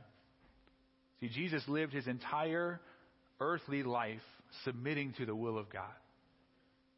[1.21, 2.81] See, Jesus lived his entire
[3.41, 4.21] earthly life
[4.65, 5.85] submitting to the will of God.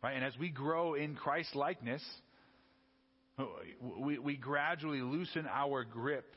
[0.02, 0.14] Right?
[0.14, 2.02] And as we grow in Christ likeness,
[3.98, 6.34] we, we gradually loosen our grip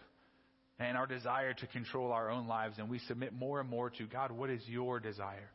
[0.79, 4.05] and our desire to control our own lives, and we submit more and more to
[4.05, 5.49] God, what is your desire?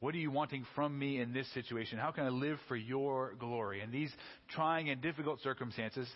[0.00, 1.98] What are you wanting from me in this situation?
[1.98, 3.80] How can I live for your glory?
[3.80, 4.10] In these
[4.50, 6.08] trying and difficult circumstances,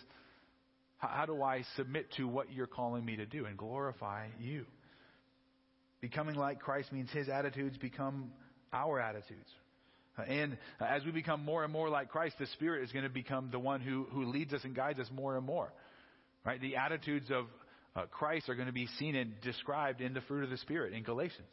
[0.99, 4.65] how, do I submit to what you're calling me to do and glorify you?
[6.01, 8.31] Becoming like Christ means his attitudes become
[8.73, 9.49] our attitudes.
[10.17, 13.03] Uh, and uh, as we become more and more like Christ, the Spirit is going
[13.03, 15.71] to become the one who, who leads us and guides us more and more.
[16.45, 16.59] Right?
[16.59, 17.45] The attitudes of
[17.95, 20.93] uh, Christ are going to be seen and described in the fruit of the Spirit
[20.93, 21.47] in Galatians.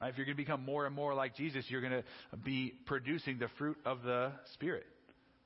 [0.00, 0.08] Right?
[0.08, 3.38] If you're going to become more and more like Jesus, you're going to be producing
[3.38, 4.86] the fruit of the Spirit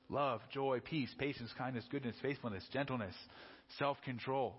[0.09, 3.15] love, joy, peace, patience, kindness, goodness, faithfulness, gentleness,
[3.77, 4.55] self control.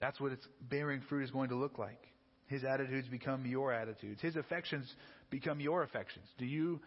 [0.00, 2.00] That's what its bearing fruit is going to look like.
[2.46, 4.20] His attitudes become your attitudes.
[4.20, 4.92] His affections
[5.30, 6.26] become your affections.
[6.38, 6.80] Do you,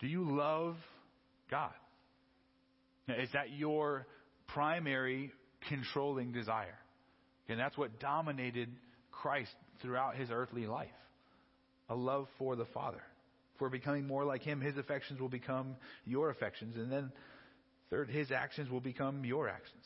[0.00, 0.76] do you love
[1.50, 1.72] God?
[3.08, 4.06] Is that your
[4.48, 5.32] primary
[5.68, 6.78] controlling desire?
[7.48, 8.68] And that's what dominated
[9.10, 9.50] Christ
[9.82, 10.88] throughout his earthly life
[11.88, 13.02] a love for the Father.
[13.60, 16.74] For becoming more like him, his affections will become your affections.
[16.76, 17.12] And then,
[17.90, 19.84] third, his actions will become your actions.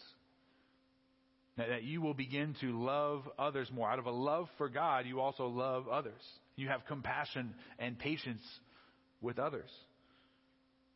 [1.58, 3.90] That you will begin to love others more.
[3.90, 6.22] Out of a love for God, you also love others.
[6.56, 8.40] You have compassion and patience
[9.20, 9.70] with others.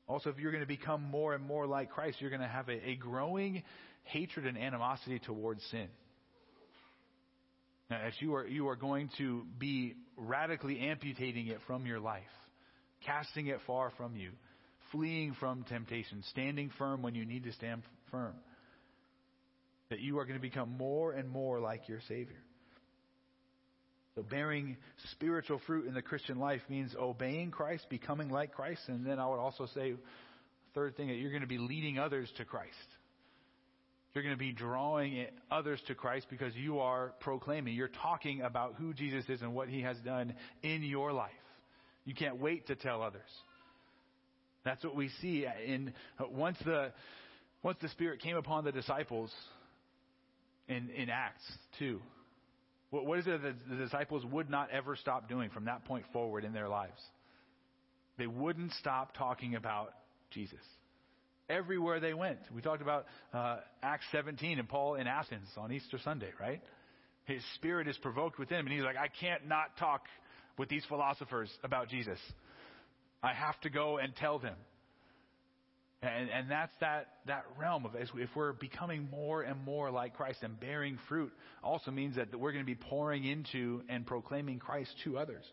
[0.08, 2.68] Also, if you're going to become more and more like Christ, you're going to have
[2.68, 3.62] a, a growing
[4.04, 5.88] hatred and animosity towards sin.
[7.90, 12.22] Now, as you are, you are going to be radically amputating it from your life,
[13.04, 14.30] casting it far from you,
[14.92, 18.34] fleeing from temptation, standing firm when you need to stand firm
[19.90, 22.36] that you are going to become more and more like your Savior.
[24.14, 24.76] So, bearing
[25.12, 29.28] spiritual fruit in the Christian life means obeying Christ, becoming like Christ, and then I
[29.28, 29.94] would also say,
[30.74, 32.74] third thing, that you're going to be leading others to Christ.
[34.14, 38.74] You're going to be drawing others to Christ because you are proclaiming, you're talking about
[38.76, 41.30] who Jesus is and what he has done in your life.
[42.08, 43.20] You can't wait to tell others.
[44.64, 45.92] That's what we see in
[46.30, 46.90] once the
[47.62, 49.30] once the Spirit came upon the disciples,
[50.68, 51.42] in, in Acts
[51.78, 52.00] 2.
[52.88, 56.06] What, what is it that the disciples would not ever stop doing from that point
[56.10, 56.98] forward in their lives?
[58.16, 59.90] They wouldn't stop talking about
[60.30, 60.60] Jesus.
[61.50, 62.38] Everywhere they went.
[62.54, 66.62] We talked about uh, Acts 17 and Paul in Athens on Easter Sunday, right?
[67.26, 70.04] His spirit is provoked within him, and he's like, I can't not talk
[70.58, 72.18] with these philosophers about Jesus.
[73.22, 74.56] I have to go and tell them.
[76.00, 80.38] And, and that's that, that realm of if we're becoming more and more like Christ
[80.42, 84.94] and bearing fruit also means that we're going to be pouring into and proclaiming Christ
[85.04, 85.44] to others.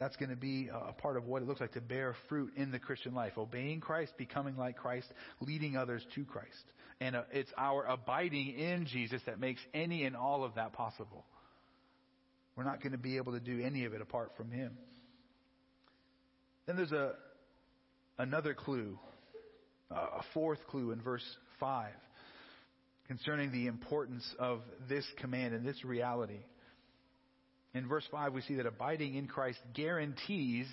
[0.00, 2.72] That's going to be a part of what it looks like to bear fruit in
[2.72, 3.38] the Christian life.
[3.38, 5.06] Obeying Christ, becoming like Christ,
[5.40, 6.64] leading others to Christ.
[7.00, 11.24] And uh, it's our abiding in Jesus that makes any and all of that possible.
[12.56, 14.76] We're not going to be able to do any of it apart from Him.
[16.66, 17.12] Then there's a,
[18.18, 18.98] another clue,
[19.90, 21.24] a fourth clue in verse
[21.60, 21.90] 5
[23.06, 26.40] concerning the importance of this command and this reality.
[27.74, 30.66] In verse 5, we see that abiding in Christ guarantees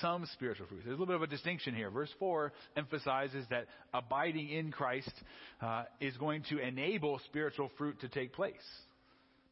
[0.00, 0.80] some spiritual fruit.
[0.84, 1.90] There's a little bit of a distinction here.
[1.90, 5.12] Verse 4 emphasizes that abiding in Christ
[5.60, 8.54] uh, is going to enable spiritual fruit to take place.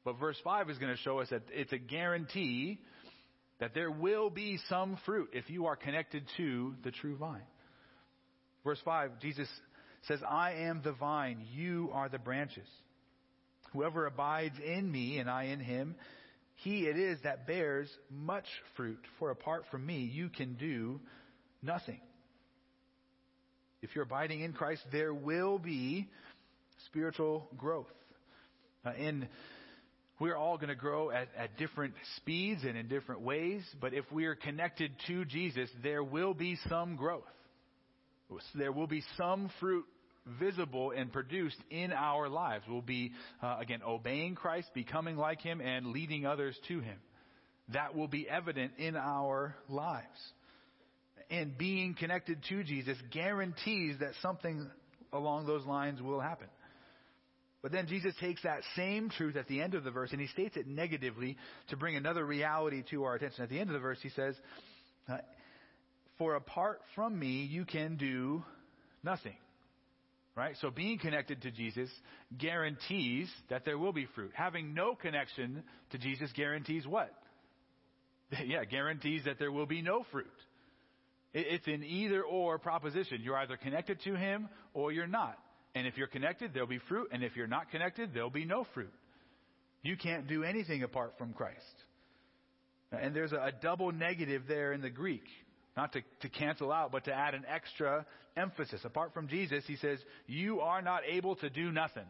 [0.04, 2.78] But verse 5 is going to show us that it's a guarantee
[3.60, 7.46] that there will be some fruit if you are connected to the true vine.
[8.64, 9.48] Verse 5, Jesus
[10.06, 12.66] says, I am the vine, you are the branches.
[13.72, 15.94] Whoever abides in me and I in him,
[16.56, 18.44] he it is that bears much
[18.76, 21.00] fruit, for apart from me you can do
[21.62, 22.00] nothing.
[23.82, 26.08] If you're abiding in Christ, there will be
[26.86, 27.90] spiritual growth.
[28.84, 29.28] Uh, and
[30.20, 34.04] we're all going to grow at, at different speeds and in different ways, but if
[34.12, 37.24] we are connected to Jesus, there will be some growth.
[38.54, 39.84] There will be some fruit
[40.38, 42.64] visible and produced in our lives.
[42.68, 43.12] We'll be,
[43.42, 46.96] uh, again, obeying Christ, becoming like Him, and leading others to Him.
[47.72, 50.06] That will be evident in our lives.
[51.30, 54.70] And being connected to Jesus guarantees that something
[55.12, 56.48] along those lines will happen.
[57.64, 60.26] But then Jesus takes that same truth at the end of the verse and he
[60.26, 61.38] states it negatively
[61.70, 63.42] to bring another reality to our attention.
[63.42, 64.34] At the end of the verse, he says,
[66.18, 68.44] For apart from me, you can do
[69.02, 69.36] nothing.
[70.36, 70.56] Right?
[70.60, 71.88] So being connected to Jesus
[72.36, 74.32] guarantees that there will be fruit.
[74.34, 75.62] Having no connection
[75.92, 77.14] to Jesus guarantees what?
[78.44, 80.26] yeah, guarantees that there will be no fruit.
[81.32, 83.22] It's an either or proposition.
[83.22, 85.38] You're either connected to Him or you're not.
[85.74, 87.08] And if you're connected, there'll be fruit.
[87.12, 88.92] And if you're not connected, there'll be no fruit.
[89.82, 91.58] You can't do anything apart from Christ.
[92.92, 95.24] And there's a, double negative there in the Greek.
[95.76, 98.06] Not to, to cancel out, but to add an extra
[98.36, 98.80] emphasis.
[98.84, 102.06] Apart from Jesus, he says, You are not able to do nothing.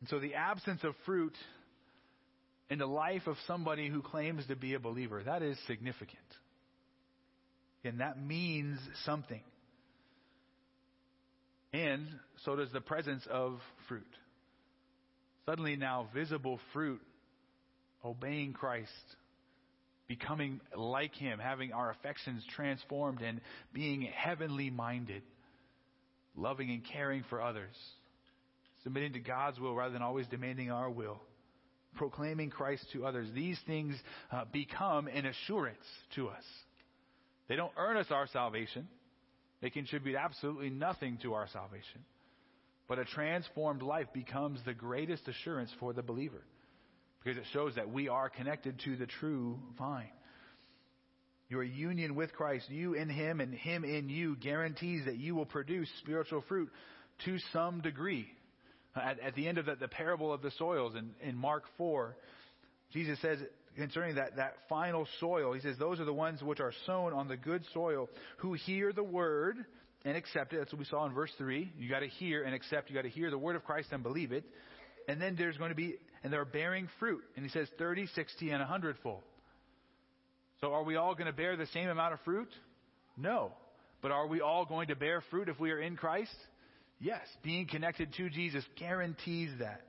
[0.00, 1.34] And so the absence of fruit
[2.68, 6.18] in the life of somebody who claims to be a believer, that is significant.
[7.84, 9.42] And that means something.
[11.74, 12.06] And
[12.44, 13.58] so does the presence of
[13.88, 14.06] fruit.
[15.44, 17.02] Suddenly now visible fruit,
[18.04, 18.90] obeying Christ,
[20.06, 23.40] becoming like Him, having our affections transformed and
[23.72, 25.22] being heavenly minded,
[26.36, 27.74] loving and caring for others,
[28.84, 31.20] submitting to God's will rather than always demanding our will
[31.96, 33.94] proclaiming Christ to others, these things
[34.32, 35.84] uh, become an assurance
[36.16, 36.42] to us.
[37.48, 38.88] They don't earn us our salvation.
[39.64, 42.04] They contribute absolutely nothing to our salvation.
[42.86, 46.42] But a transformed life becomes the greatest assurance for the believer
[47.22, 50.10] because it shows that we are connected to the true vine.
[51.48, 55.46] Your union with Christ, you in Him and Him in you, guarantees that you will
[55.46, 56.68] produce spiritual fruit
[57.24, 58.28] to some degree.
[58.94, 62.14] At, at the end of the, the, parable of the soils in, in Mark 4,
[62.92, 63.38] Jesus says
[63.76, 67.28] concerning that, that final soil, He says, Those are the ones which are sown on
[67.28, 68.08] the good soil
[68.38, 69.56] who hear the word
[70.04, 70.58] and accept it.
[70.58, 71.72] That's what we saw in verse 3.
[71.78, 72.90] You got to hear and accept.
[72.90, 74.44] You got to hear the word of Christ and believe it.
[75.08, 77.22] And then there's going to be, and they're bearing fruit.
[77.36, 79.22] And He says 30, 60, and 100 fold.
[80.60, 82.48] So are we all going to bear the same amount of fruit?
[83.16, 83.52] No.
[84.02, 86.34] But are we all going to bear fruit if we are in Christ?
[87.00, 89.82] Yes, being connected to Jesus guarantees that.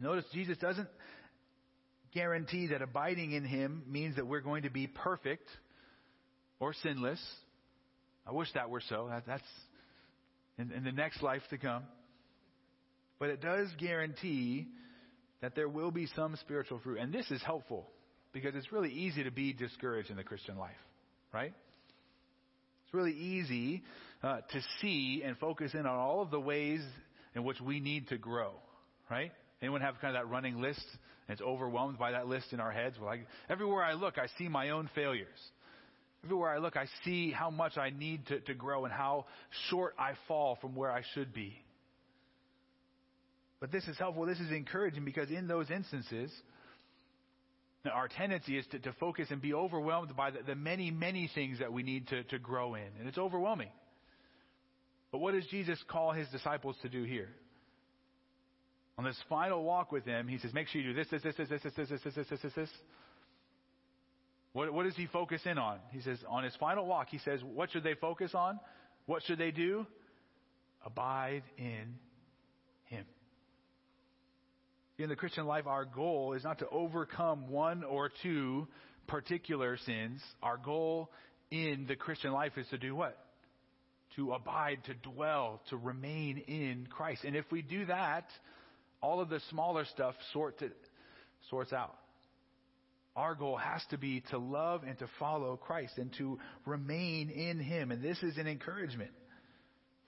[0.00, 0.88] Notice Jesus doesn't
[2.12, 5.48] guarantee that abiding in Him means that we're going to be perfect
[6.58, 7.20] or sinless.
[8.26, 9.08] I wish that were so.
[9.10, 9.42] That, that's
[10.58, 11.84] in, in the next life to come.
[13.18, 14.68] But it does guarantee
[15.40, 16.98] that there will be some spiritual fruit.
[16.98, 17.86] And this is helpful
[18.32, 20.70] because it's really easy to be discouraged in the Christian life,
[21.32, 21.52] right?
[22.84, 23.82] It's really easy
[24.22, 26.80] uh, to see and focus in on all of the ways
[27.34, 28.52] in which we need to grow,
[29.10, 29.32] right?
[29.62, 30.84] Anyone have kind of that running list?
[31.30, 32.96] And it's overwhelmed by that list in our heads.
[33.00, 35.28] Well, I, everywhere I look, I see my own failures.
[36.24, 39.26] Everywhere I look, I see how much I need to, to grow and how
[39.70, 41.54] short I fall from where I should be.
[43.60, 44.26] But this is helpful.
[44.26, 46.32] This is encouraging because in those instances,
[47.88, 51.60] our tendency is to, to focus and be overwhelmed by the, the many, many things
[51.60, 52.88] that we need to, to grow in.
[52.98, 53.70] And it's overwhelming.
[55.12, 57.28] But what does Jesus call his disciples to do here?
[59.00, 61.34] On this final walk with him, he says, make sure you do this, this, this,
[61.34, 62.68] this, this, this, this, this, this, this, this.
[64.52, 65.78] What, what does he focus in on?
[65.90, 68.60] He says, on his final walk, he says, what should they focus on?
[69.06, 69.86] What should they do?
[70.84, 71.94] Abide in
[72.84, 73.06] him.
[74.98, 78.68] In the Christian life, our goal is not to overcome one or two
[79.06, 80.20] particular sins.
[80.42, 81.10] Our goal
[81.50, 83.16] in the Christian life is to do what?
[84.16, 87.24] To abide, to dwell, to remain in Christ.
[87.24, 88.26] And if we do that,
[89.02, 90.70] all of the smaller stuff sort to,
[91.48, 91.96] sorts out.
[93.16, 97.58] Our goal has to be to love and to follow Christ and to remain in
[97.58, 97.90] Him.
[97.90, 99.10] And this is an encouragement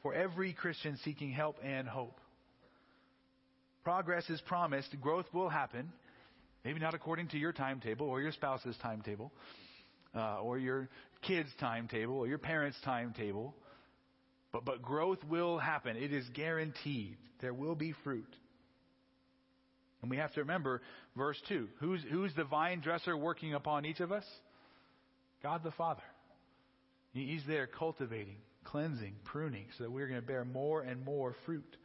[0.03, 2.19] for every Christian seeking help and hope.
[3.85, 4.95] Progress is promised.
[5.01, 5.93] Growth will happen.
[6.65, 9.33] Maybe not according to your timetable or your spouse's timetable,
[10.15, 10.89] uh, or your
[11.23, 13.55] kid's timetable or your parents' timetable.
[14.53, 15.97] But, but growth will happen.
[15.97, 17.17] It is guaranteed.
[17.41, 18.33] There will be fruit.
[20.03, 20.83] And we have to remember
[21.17, 21.69] verse 2.
[21.79, 24.25] Who's, who's the vine dresser working upon each of us?
[25.43, 26.03] God the Father.
[27.13, 31.77] He's there cultivating, cleansing, pruning, so that we're going to bear more and more fruit.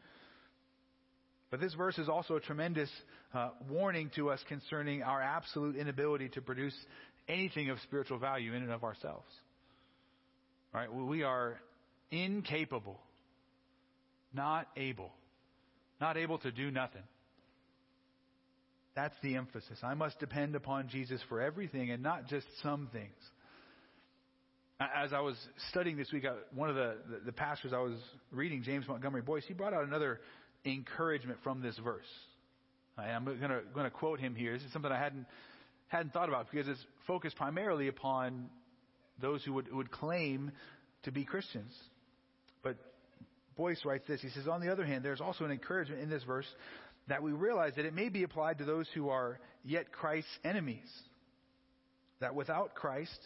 [1.52, 2.90] But this verse is also a tremendous
[3.34, 6.76] uh, warning to us concerning our absolute inability to produce
[7.28, 9.28] anything of spiritual value in and of ourselves.
[10.74, 11.60] Right, we are
[12.12, 13.00] incapable,
[14.34, 15.12] not able,
[16.00, 17.04] not able to do nothing.
[18.98, 19.78] That's the emphasis.
[19.84, 23.14] I must depend upon Jesus for everything and not just some things.
[24.80, 25.36] As I was
[25.70, 26.26] studying this week,
[26.56, 27.94] one of the, the, the pastors I was
[28.32, 30.20] reading, James Montgomery Boice, he brought out another
[30.66, 32.08] encouragement from this verse.
[32.98, 34.54] I'm going to, going to quote him here.
[34.54, 35.28] This is something I hadn't,
[35.90, 38.50] hadn't thought about because it's focused primarily upon
[39.22, 40.52] those who would, would claim
[41.04, 41.72] to be Christians.
[42.64, 42.78] But
[43.56, 44.22] Boice writes this.
[44.22, 46.48] He says, On the other hand, there's also an encouragement in this verse
[47.08, 50.90] that we realize that it may be applied to those who are yet Christ's enemies.
[52.20, 53.20] That without Christ,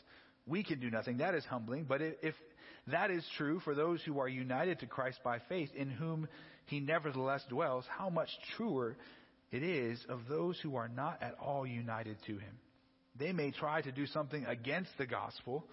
[0.45, 1.17] we can do nothing.
[1.17, 1.85] That is humbling.
[1.87, 2.35] But if
[2.87, 6.27] that is true for those who are united to Christ by faith, in whom
[6.65, 8.97] he nevertheless dwells, how much truer
[9.51, 12.59] it is of those who are not at all united to him.
[13.17, 15.65] They may try to do something against the gospel.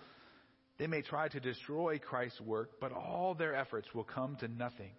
[0.78, 4.90] They may try to destroy Christ's work, but all their efforts will come to nothing.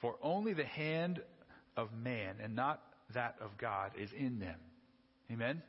[0.00, 1.20] For only the hand
[1.80, 2.82] of man and not
[3.14, 4.56] that of God is in them.
[5.32, 5.62] Amen?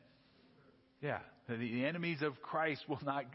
[1.02, 1.20] Yeah.
[1.48, 3.26] The enemies of Christ will not,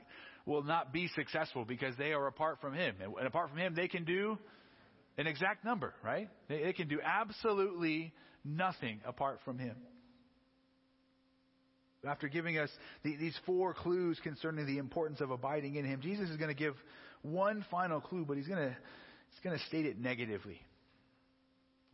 [0.46, 2.94] will not be successful because they are apart from Him.
[3.00, 4.38] And apart from Him, they can do
[5.18, 6.28] an exact number, right?
[6.48, 8.12] They, they can do absolutely
[8.44, 9.76] nothing apart from Him.
[12.06, 12.70] After giving us
[13.02, 16.58] the, these four clues concerning the importance of abiding in Him, Jesus is going to
[16.58, 16.74] give
[17.22, 18.76] one final clue, but He's going to,
[19.30, 20.60] he's going to state it negatively.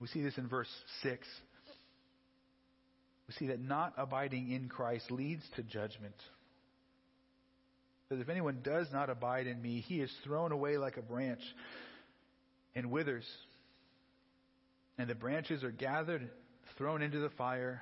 [0.02, 0.68] We see this in verse
[1.04, 1.24] 6.
[3.28, 6.16] We see that not abiding in Christ leads to judgment.
[8.08, 11.38] Because if anyone does not abide in me, he is thrown away like a branch
[12.74, 13.24] and withers.
[14.98, 16.28] And the branches are gathered,
[16.76, 17.80] thrown into the fire,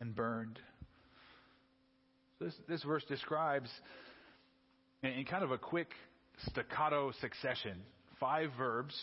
[0.00, 0.58] and burned.
[2.38, 3.70] So This, this verse describes,
[5.02, 5.88] in, in kind of a quick
[6.48, 7.78] staccato succession,
[8.20, 8.94] five verbs,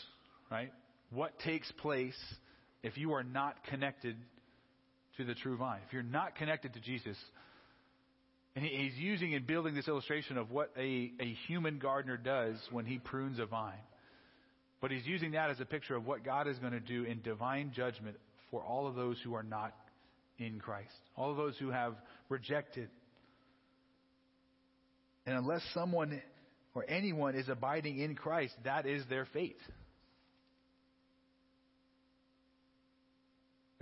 [0.51, 0.71] right?
[1.13, 2.17] What takes place
[2.81, 4.15] if you are not connected
[5.17, 5.79] to the true vine?
[5.87, 7.17] If you're not connected to Jesus,
[8.55, 12.85] and he's using and building this illustration of what a, a human gardener does when
[12.85, 13.73] he prunes a vine.
[14.81, 17.21] But he's using that as a picture of what God is going to do in
[17.21, 18.17] divine judgment
[18.51, 19.73] for all of those who are not
[20.37, 21.95] in Christ, all of those who have
[22.29, 22.89] rejected.
[25.25, 26.21] And unless someone
[26.75, 29.59] or anyone is abiding in Christ, that is their fate.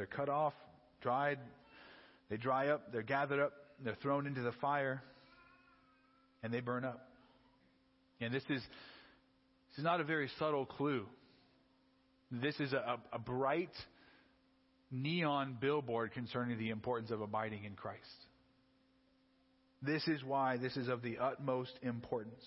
[0.01, 0.55] They're cut off,
[1.03, 1.37] dried,
[2.31, 5.03] they dry up, they're gathered up, they're thrown into the fire,
[6.41, 7.07] and they burn up.
[8.19, 8.63] And this is,
[9.69, 11.05] this is not a very subtle clue.
[12.31, 13.69] This is a, a bright
[14.89, 17.99] neon billboard concerning the importance of abiding in Christ.
[19.83, 22.43] This is why this is of the utmost importance.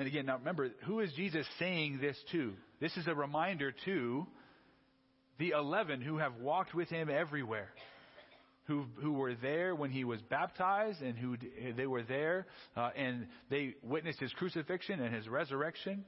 [0.00, 2.54] And again, now remember, who is Jesus saying this to?
[2.80, 4.26] This is a reminder to
[5.38, 7.68] the 11 who have walked with him everywhere,
[8.64, 11.36] who, who were there when he was baptized and who
[11.76, 16.04] they were there uh, and they witnessed his crucifixion and his resurrection.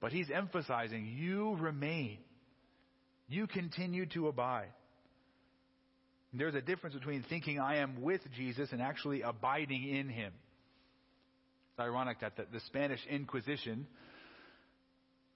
[0.00, 2.18] But he's emphasizing, you remain.
[3.28, 4.70] You continue to abide.
[6.32, 10.32] There's a difference between thinking I am with Jesus and actually abiding in him.
[11.72, 13.86] It's ironic that the, the Spanish Inquisition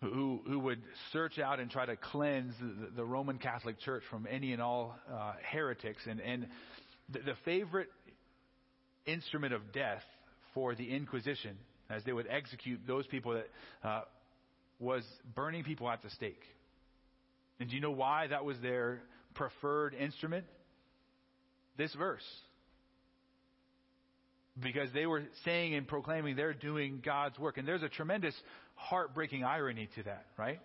[0.03, 0.83] who, who would
[1.13, 4.97] search out and try to cleanse the, the Roman Catholic Church from any and all
[5.11, 6.03] uh, heretics.
[6.09, 6.47] And, and
[7.11, 7.89] the, the favorite
[9.07, 10.03] instrument of death
[10.55, 11.57] for the Inquisition,
[11.89, 14.03] as they would execute those people that uh,
[14.81, 16.43] was burning people at the stake.
[17.61, 19.03] And do you know why that was their
[19.35, 20.45] preferred instrument?
[21.79, 22.25] This verse.
[24.61, 27.57] Because they were saying and proclaiming they're doing God's work.
[27.57, 28.35] And there's a tremendous
[28.75, 30.61] heartbreaking irony to that, right?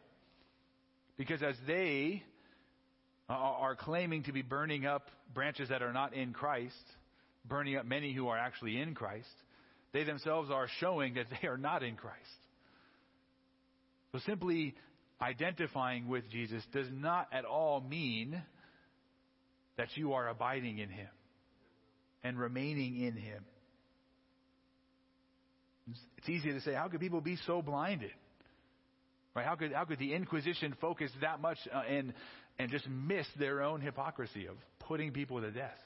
[1.17, 2.23] Because as they
[3.29, 6.75] are claiming to be burning up branches that are not in Christ,
[7.45, 9.27] burning up many who are actually in Christ,
[9.93, 12.17] they themselves are showing that they are not in Christ.
[14.11, 14.75] So simply
[15.21, 18.41] identifying with Jesus does not at all mean
[19.77, 21.09] that you are abiding in Him
[22.23, 23.43] and remaining in Him.
[26.17, 28.11] It's easy to say, how could people be so blinded?
[29.35, 29.45] Right?
[29.45, 32.13] How could, how could the Inquisition focus that much uh, and,
[32.59, 35.77] and just miss their own hypocrisy of putting people to death?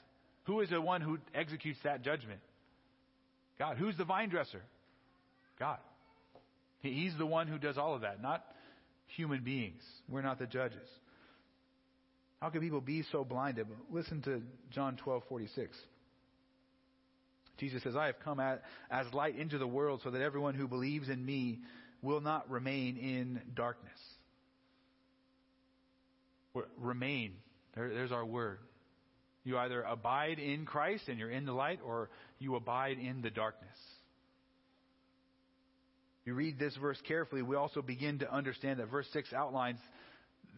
[0.44, 2.40] Who is the one who executes that judgment?
[3.58, 3.76] God.
[3.76, 4.62] Who's the vine dresser?
[5.58, 5.78] God.
[6.80, 8.44] He's the one who does all of that, not
[9.16, 9.82] human beings.
[10.08, 10.88] We're not the judges.
[12.40, 13.68] How can people be so blinded?
[13.90, 15.68] Listen to John 12:46.
[17.58, 21.08] Jesus says, "I have come as light into the world so that everyone who believes
[21.08, 21.60] in me
[22.00, 23.98] will not remain in darkness."
[26.76, 27.34] Remain.
[27.74, 28.58] There, there's our word.
[29.44, 33.30] You either abide in Christ and you're in the light, or you abide in the
[33.30, 33.76] darkness.
[36.24, 39.80] You read this verse carefully, we also begin to understand that verse 6 outlines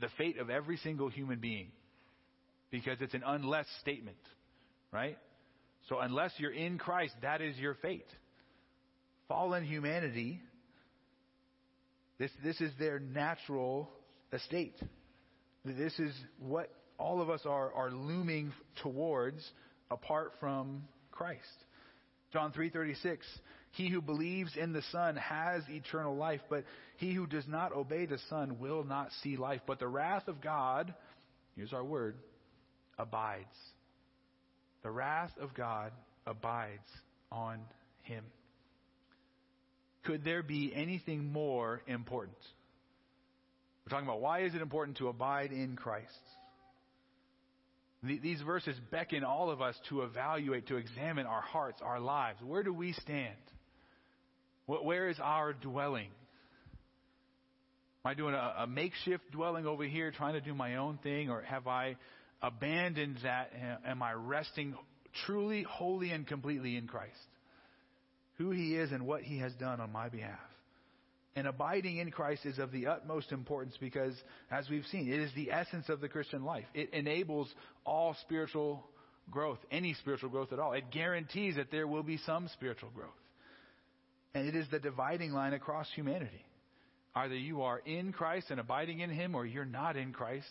[0.01, 1.68] the fate of every single human being
[2.70, 4.18] because it's an unless statement,
[4.92, 5.16] right?
[5.89, 8.07] So unless you're in Christ, that is your fate.
[9.28, 10.41] Fallen humanity,
[12.18, 13.91] this, this is their natural
[14.32, 14.76] estate.
[15.64, 19.43] This is what all of us are, are looming towards
[19.91, 21.41] apart from Christ.
[22.32, 23.18] John 3:36
[23.72, 26.64] He who believes in the Son has eternal life but
[26.97, 30.41] he who does not obey the Son will not see life but the wrath of
[30.41, 30.93] God
[31.55, 32.16] here's our word
[32.99, 33.47] abides
[34.85, 35.91] the wrath of God
[36.26, 36.89] abides
[37.32, 37.59] on
[38.03, 38.24] him
[40.05, 42.37] could there be anything more important
[43.85, 46.12] we're talking about why is it important to abide in Christ
[48.05, 52.39] these verses beckon all of us to evaluate, to examine our hearts, our lives.
[52.45, 53.35] Where do we stand?
[54.66, 56.09] Where is our dwelling?
[58.05, 61.30] Am I doing a, a, makeshift dwelling over here, trying to do my own thing,
[61.30, 61.97] or have I
[62.43, 63.53] abandoned that?
[63.87, 64.74] Am I resting
[65.26, 67.12] truly, wholly, and completely in Christ?
[68.39, 70.39] Who He is and what He has done on my behalf.
[71.37, 74.14] And abiding in Christ is of the utmost importance because,
[74.51, 76.66] as we've seen, it is the essence of the Christian life.
[76.74, 77.53] It enables
[77.85, 78.85] all spiritual
[79.30, 80.74] growth, any spiritual growth at all.
[80.74, 83.11] It guarantees that there will be some spiritual growth.
[84.35, 86.45] And it is the dividing line across humanity.
[87.16, 90.51] Either you are in Christ and abiding in Him, or you're not in Christ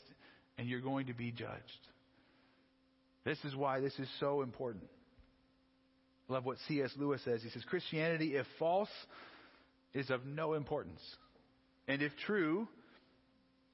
[0.58, 1.88] and you're going to be judged.
[3.26, 4.84] This is why this is so important.
[6.30, 6.92] I love what C.S.
[6.98, 7.42] Lewis says.
[7.42, 8.90] He says, Christianity, if false,
[9.94, 11.02] is of no importance.
[11.88, 12.68] And if true,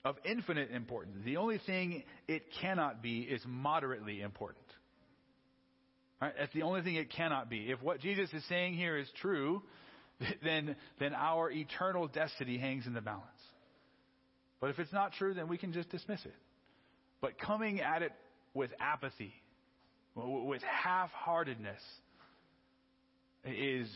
[0.06, 1.18] of infinite importance.
[1.26, 4.66] The only thing it cannot be is moderately important.
[6.22, 6.34] Right?
[6.38, 7.70] That's the only thing it cannot be.
[7.70, 9.62] If what Jesus is saying here is true,
[10.44, 13.26] then, then our eternal destiny hangs in the balance.
[14.60, 16.36] But if it's not true, then we can just dismiss it.
[17.22, 18.12] But coming at it
[18.54, 19.34] with apathy,
[20.16, 21.82] with half heartedness,
[23.46, 23.90] is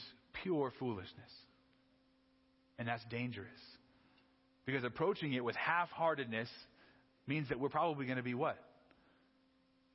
[0.44, 1.32] pure foolishness.
[2.80, 3.50] And that's dangerous.
[4.66, 6.50] Because approaching it with half heartedness
[7.28, 8.58] means that we're probably going to be what?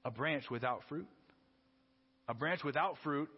[0.05, 1.07] A branch without fruit.
[2.29, 3.31] A branch without fruit,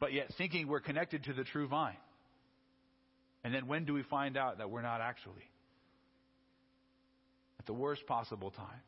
[0.00, 1.96] but yet thinking we're connected to the true vine.
[3.44, 5.48] And then when do we find out that we're not actually?
[7.60, 8.80] At the worst possible time.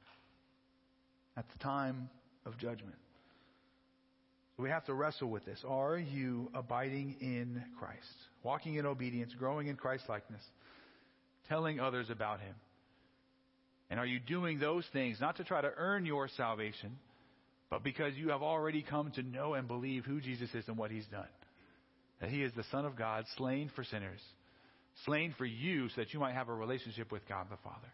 [1.41, 2.11] At the time
[2.45, 2.97] of judgment.
[4.59, 5.59] We have to wrestle with this.
[5.67, 7.97] Are you abiding in Christ?
[8.43, 10.43] Walking in obedience, growing in Christ likeness,
[11.49, 12.55] telling others about Him?
[13.89, 16.99] And are you doing those things not to try to earn your salvation,
[17.71, 20.91] but because you have already come to know and believe who Jesus is and what
[20.91, 21.25] He's done?
[22.21, 24.21] That He is the Son of God, slain for sinners,
[25.07, 27.89] slain for you so that you might have a relationship with God the Father.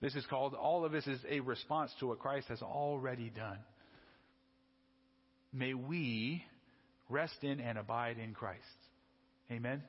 [0.00, 3.58] This is called, all of this is a response to what Christ has already done
[5.52, 6.44] may we
[7.08, 8.62] rest in and abide in Christ.
[9.50, 9.82] Amen.